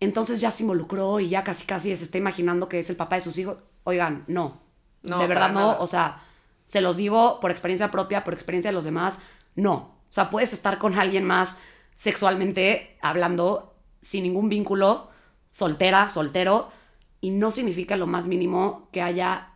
[0.04, 3.16] entonces ya se involucró y ya casi casi se está imaginando que es el papá
[3.16, 3.58] de sus hijos.
[3.84, 4.62] Oigan, no.
[5.02, 5.60] No, de verdad no.
[5.60, 5.78] nada.
[5.80, 6.22] O sea,
[6.64, 9.20] se los digo por experiencia propia, por experiencia de los demás,
[9.56, 9.76] no.
[9.76, 11.60] O sea, puedes estar con alguien más
[11.96, 15.10] sexualmente hablando sin ningún vínculo,
[15.50, 16.70] soltera, soltero,
[17.22, 19.54] y no significa lo más mínimo que haya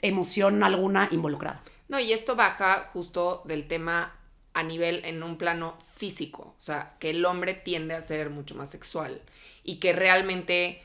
[0.00, 1.62] emoción alguna involucrada.
[1.88, 4.14] No, y esto baja justo del tema
[4.54, 8.54] a nivel en un plano físico, o sea, que el hombre tiende a ser mucho
[8.54, 9.22] más sexual
[9.64, 10.82] y que realmente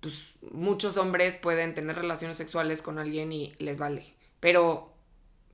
[0.00, 4.92] pues, muchos hombres pueden tener relaciones sexuales con alguien y les vale, pero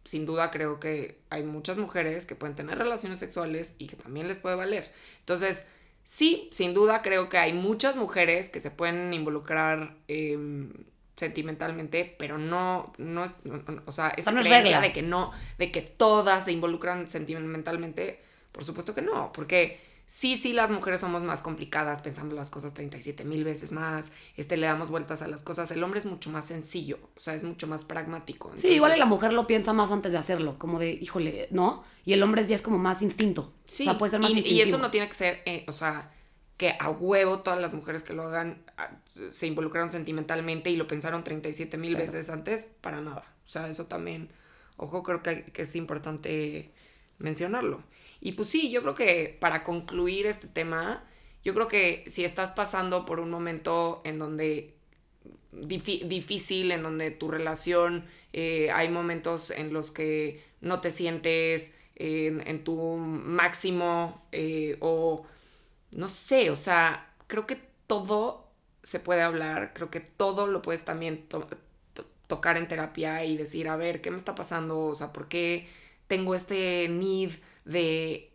[0.05, 4.29] sin duda creo que hay muchas mujeres que pueden tener relaciones sexuales y que también
[4.29, 4.93] les puede valer.
[5.19, 5.69] Entonces,
[6.05, 10.73] sí, sin duda creo que hay muchas mujeres que se pueden involucrar em,
[11.17, 13.35] sentimentalmente, pero no, no es,
[13.87, 14.81] o sea, esa no creencia regla.
[14.81, 18.21] de que no, de que todas se involucran sentimentalmente,
[18.53, 22.73] por supuesto que no, porque sí, sí, las mujeres somos más complicadas, pensamos las cosas
[22.73, 26.31] 37 mil veces más, este, le damos vueltas a las cosas, el hombre es mucho
[26.31, 28.53] más sencillo, o sea, es mucho más pragmático.
[28.55, 31.85] Sí, igual y la mujer lo piensa más antes de hacerlo, como de, híjole, ¿no?
[32.05, 33.53] Y el hombre ya es como más instinto.
[33.67, 35.73] Sí, o sea, puede ser más y, y eso no tiene que ser, eh, o
[35.73, 36.11] sea,
[36.57, 38.91] que a huevo todas las mujeres que lo hagan ah,
[39.31, 43.25] se involucraron sentimentalmente y lo pensaron 37 mil veces antes, para nada.
[43.45, 44.31] O sea, eso también,
[44.77, 46.73] ojo, creo que, que es importante
[47.19, 47.83] mencionarlo.
[48.27, 51.05] Y pues sí, yo creo que para concluir este tema,
[51.45, 54.75] yo creo que si estás pasando por un momento en donde
[55.53, 62.65] difícil, en donde tu relación, eh, hay momentos en los que no te sientes en,
[62.65, 65.25] tu máximo eh, o
[65.93, 68.49] no sé, o sea, creo que todo
[68.83, 71.49] se puede hablar, creo que todo lo puedes también to-
[71.95, 74.81] to- tocar en terapia y decir, a ver, ¿qué me está pasando?
[74.87, 75.69] O sea, ¿por qué
[76.09, 77.33] tengo este need
[77.67, 78.33] de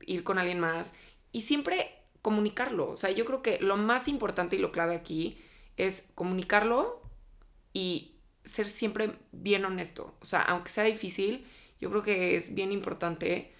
[0.00, 0.94] ir con alguien más?
[1.30, 5.38] Y siempre comunicarlo, o sea, yo creo que lo más importante y lo clave aquí
[5.76, 7.00] es comunicarlo
[7.72, 10.16] y ser siempre bien honesto.
[10.20, 11.46] O sea, aunque sea difícil,
[11.80, 13.54] yo creo que es bien importante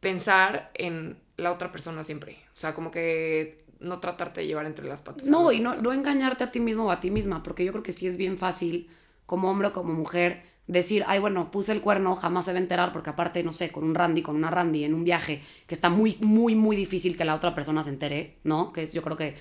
[0.00, 2.38] pensar en la otra persona siempre.
[2.54, 5.28] O sea, como que no tratarte de llevar entre las patas.
[5.28, 7.82] No, y no, no engañarte a ti mismo o a ti misma, porque yo creo
[7.82, 8.88] que sí es bien fácil,
[9.26, 12.62] como hombre o como mujer, decir, ay, bueno, puse el cuerno, jamás se va a
[12.62, 15.74] enterar, porque aparte, no sé, con un Randy, con una Randy en un viaje, que
[15.74, 18.72] está muy, muy, muy difícil que la otra persona se entere, ¿no?
[18.72, 19.36] Que es yo creo que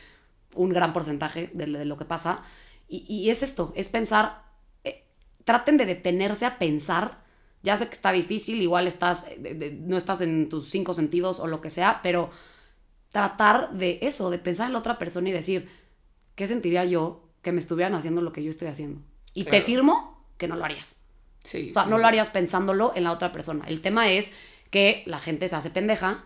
[0.56, 2.44] un gran porcentaje de, de lo que pasa.
[2.88, 4.44] Y, y es esto, es pensar,
[4.84, 5.06] eh,
[5.46, 7.22] traten de detenerse a pensar.
[7.64, 10.94] Ya sé que está difícil, igual estás, eh, de- de- no estás en tus cinco
[10.94, 12.32] sentidos o lo que sea, pero
[13.12, 15.70] tratar de eso, de pensar en la otra persona y decir,
[16.36, 19.02] ¿qué sentiría yo que me estuvieran haciendo lo que yo estoy haciendo?
[19.34, 21.01] Y te firmo que no lo harías.
[21.44, 21.90] Sí, O sea, sí.
[21.90, 23.66] no lo harías pensándolo en la otra persona.
[23.68, 24.34] El tema es
[24.70, 26.24] que la gente se hace pendeja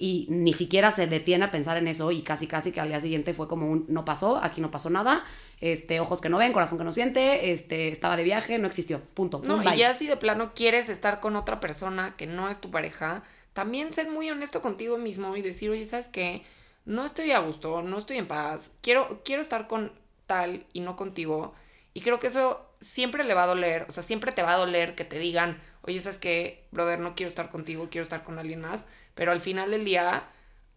[0.00, 3.00] y ni siquiera se detiene a pensar en eso y casi casi que al día
[3.00, 5.24] siguiente fue como un no pasó, aquí no pasó nada,
[5.60, 9.00] este ojos que no ven, corazón que no siente, este estaba de viaje, no existió,
[9.14, 9.40] punto.
[9.44, 9.74] No, Bye.
[9.74, 13.24] y ya si de plano quieres estar con otra persona que no es tu pareja,
[13.54, 16.44] también ser muy honesto contigo mismo y decir, oye, ¿sabes qué?
[16.84, 19.92] No estoy a gusto, no estoy en paz, quiero, quiero estar con
[20.26, 21.54] tal y no contigo.
[21.92, 24.58] Y creo que eso siempre le va a doler, o sea, siempre te va a
[24.58, 26.66] doler que te digan, oye, ¿sabes qué?
[26.70, 28.88] Brother, no quiero estar contigo, quiero estar con alguien más.
[29.14, 30.28] Pero al final del día,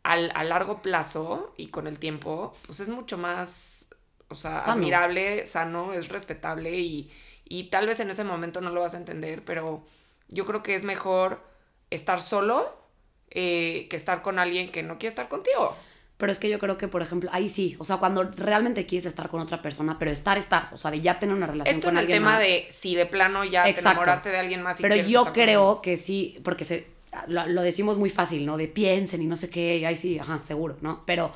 [0.04, 3.89] al, a largo plazo y con el tiempo, pues es mucho más,
[4.30, 4.72] o sea, Sano.
[4.72, 7.12] admirable, sano, es respetable y,
[7.45, 9.86] y tal vez en ese momento no lo vas a entender, pero
[10.28, 11.41] yo creo que es mejor
[11.89, 12.78] estar solo
[13.30, 15.78] eh, que estar con alguien que no quiere estar contigo.
[16.22, 19.08] Pero es que yo creo que, por ejemplo, ahí sí, o sea, cuando realmente quieres
[19.08, 21.88] estar con otra persona, pero estar, estar, o sea, de ya tener una relación Esto
[21.88, 22.42] con alguien tema más.
[22.42, 25.98] de si de plano ya te enamoraste de alguien más y Pero yo creo que
[25.98, 26.86] sí, porque se,
[27.26, 28.56] lo, lo decimos muy fácil, ¿no?
[28.58, 31.02] De piensen y no sé qué, y ahí sí, ajá, seguro, ¿no?
[31.08, 31.32] Pero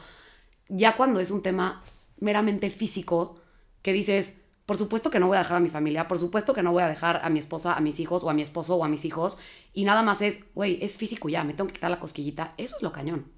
[0.69, 1.81] ya cuando es un tema
[2.19, 3.41] meramente físico,
[3.81, 6.61] que dices, por supuesto que no voy a dejar a mi familia, por supuesto que
[6.61, 8.85] no voy a dejar a mi esposa, a mis hijos, o a mi esposo, o
[8.85, 9.39] a mis hijos,
[9.73, 12.75] y nada más es, güey, es físico ya, me tengo que quitar la cosquillita, eso
[12.75, 13.33] es lo cañón.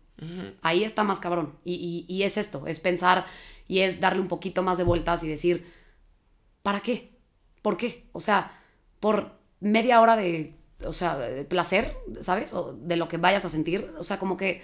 [0.62, 1.56] Ahí está más cabrón.
[1.64, 3.26] Y, y- y es esto, es pensar
[3.68, 5.72] y es darle un poquito más de vueltas y decir,
[6.64, 7.12] ¿para qué?
[7.62, 8.08] ¿Por qué?
[8.14, 8.52] O sea,
[9.00, 10.56] por media hora de,
[10.86, 12.54] o sea, de placer, ¿sabes?
[12.54, 13.94] O de lo que vayas a sentir.
[14.00, 14.64] O sea, como que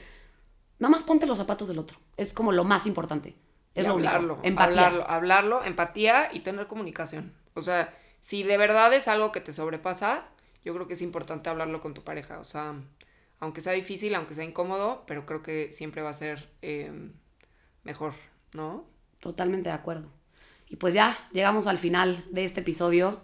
[0.80, 1.98] nada más ponte los zapatos del otro.
[2.18, 3.36] Es como lo más importante.
[3.76, 4.10] Es Y lo único.
[4.10, 4.66] hablarlo, Empatía.
[4.86, 7.34] hablarlo, hablarlo, empatía y tener comunicación.
[7.56, 10.26] O sea, si de verdad es algo que te sobrepasa,
[10.64, 12.40] yo creo que es importante hablarlo con tu pareja.
[12.40, 12.76] O sea,
[13.44, 16.92] aunque sea difícil, aunque sea incómodo, pero creo que siempre va a ser eh,
[17.84, 18.14] mejor,
[18.54, 18.86] ¿no?
[19.20, 20.10] Totalmente de acuerdo.
[20.70, 23.22] Y pues ya llegamos al final de este episodio.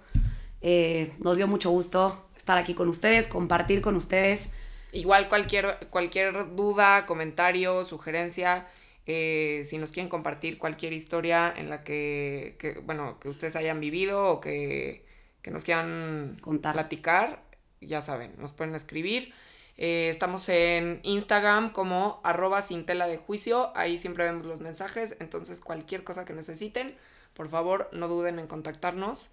[0.59, 4.57] Eh, nos dio mucho gusto estar aquí con ustedes, compartir con ustedes.
[4.91, 8.67] Igual cualquier, cualquier duda, comentario, sugerencia,
[9.05, 13.80] eh, si nos quieren compartir cualquier historia en la que, que, bueno, que ustedes hayan
[13.80, 15.05] vivido o que,
[15.41, 16.74] que nos quieran Contar.
[16.74, 17.41] platicar,
[17.80, 19.34] ya saben, nos pueden escribir.
[19.82, 25.15] Eh, estamos en Instagram como arroba sin tela de juicio, ahí siempre vemos los mensajes,
[25.21, 26.97] entonces cualquier cosa que necesiten,
[27.34, 29.30] por favor no duden en contactarnos.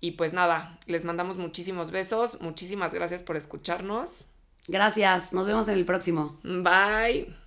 [0.00, 4.26] Y pues nada, les mandamos muchísimos besos, muchísimas gracias por escucharnos.
[4.66, 5.32] Gracias.
[5.32, 6.36] Nos vemos en el próximo.
[6.42, 7.45] Bye.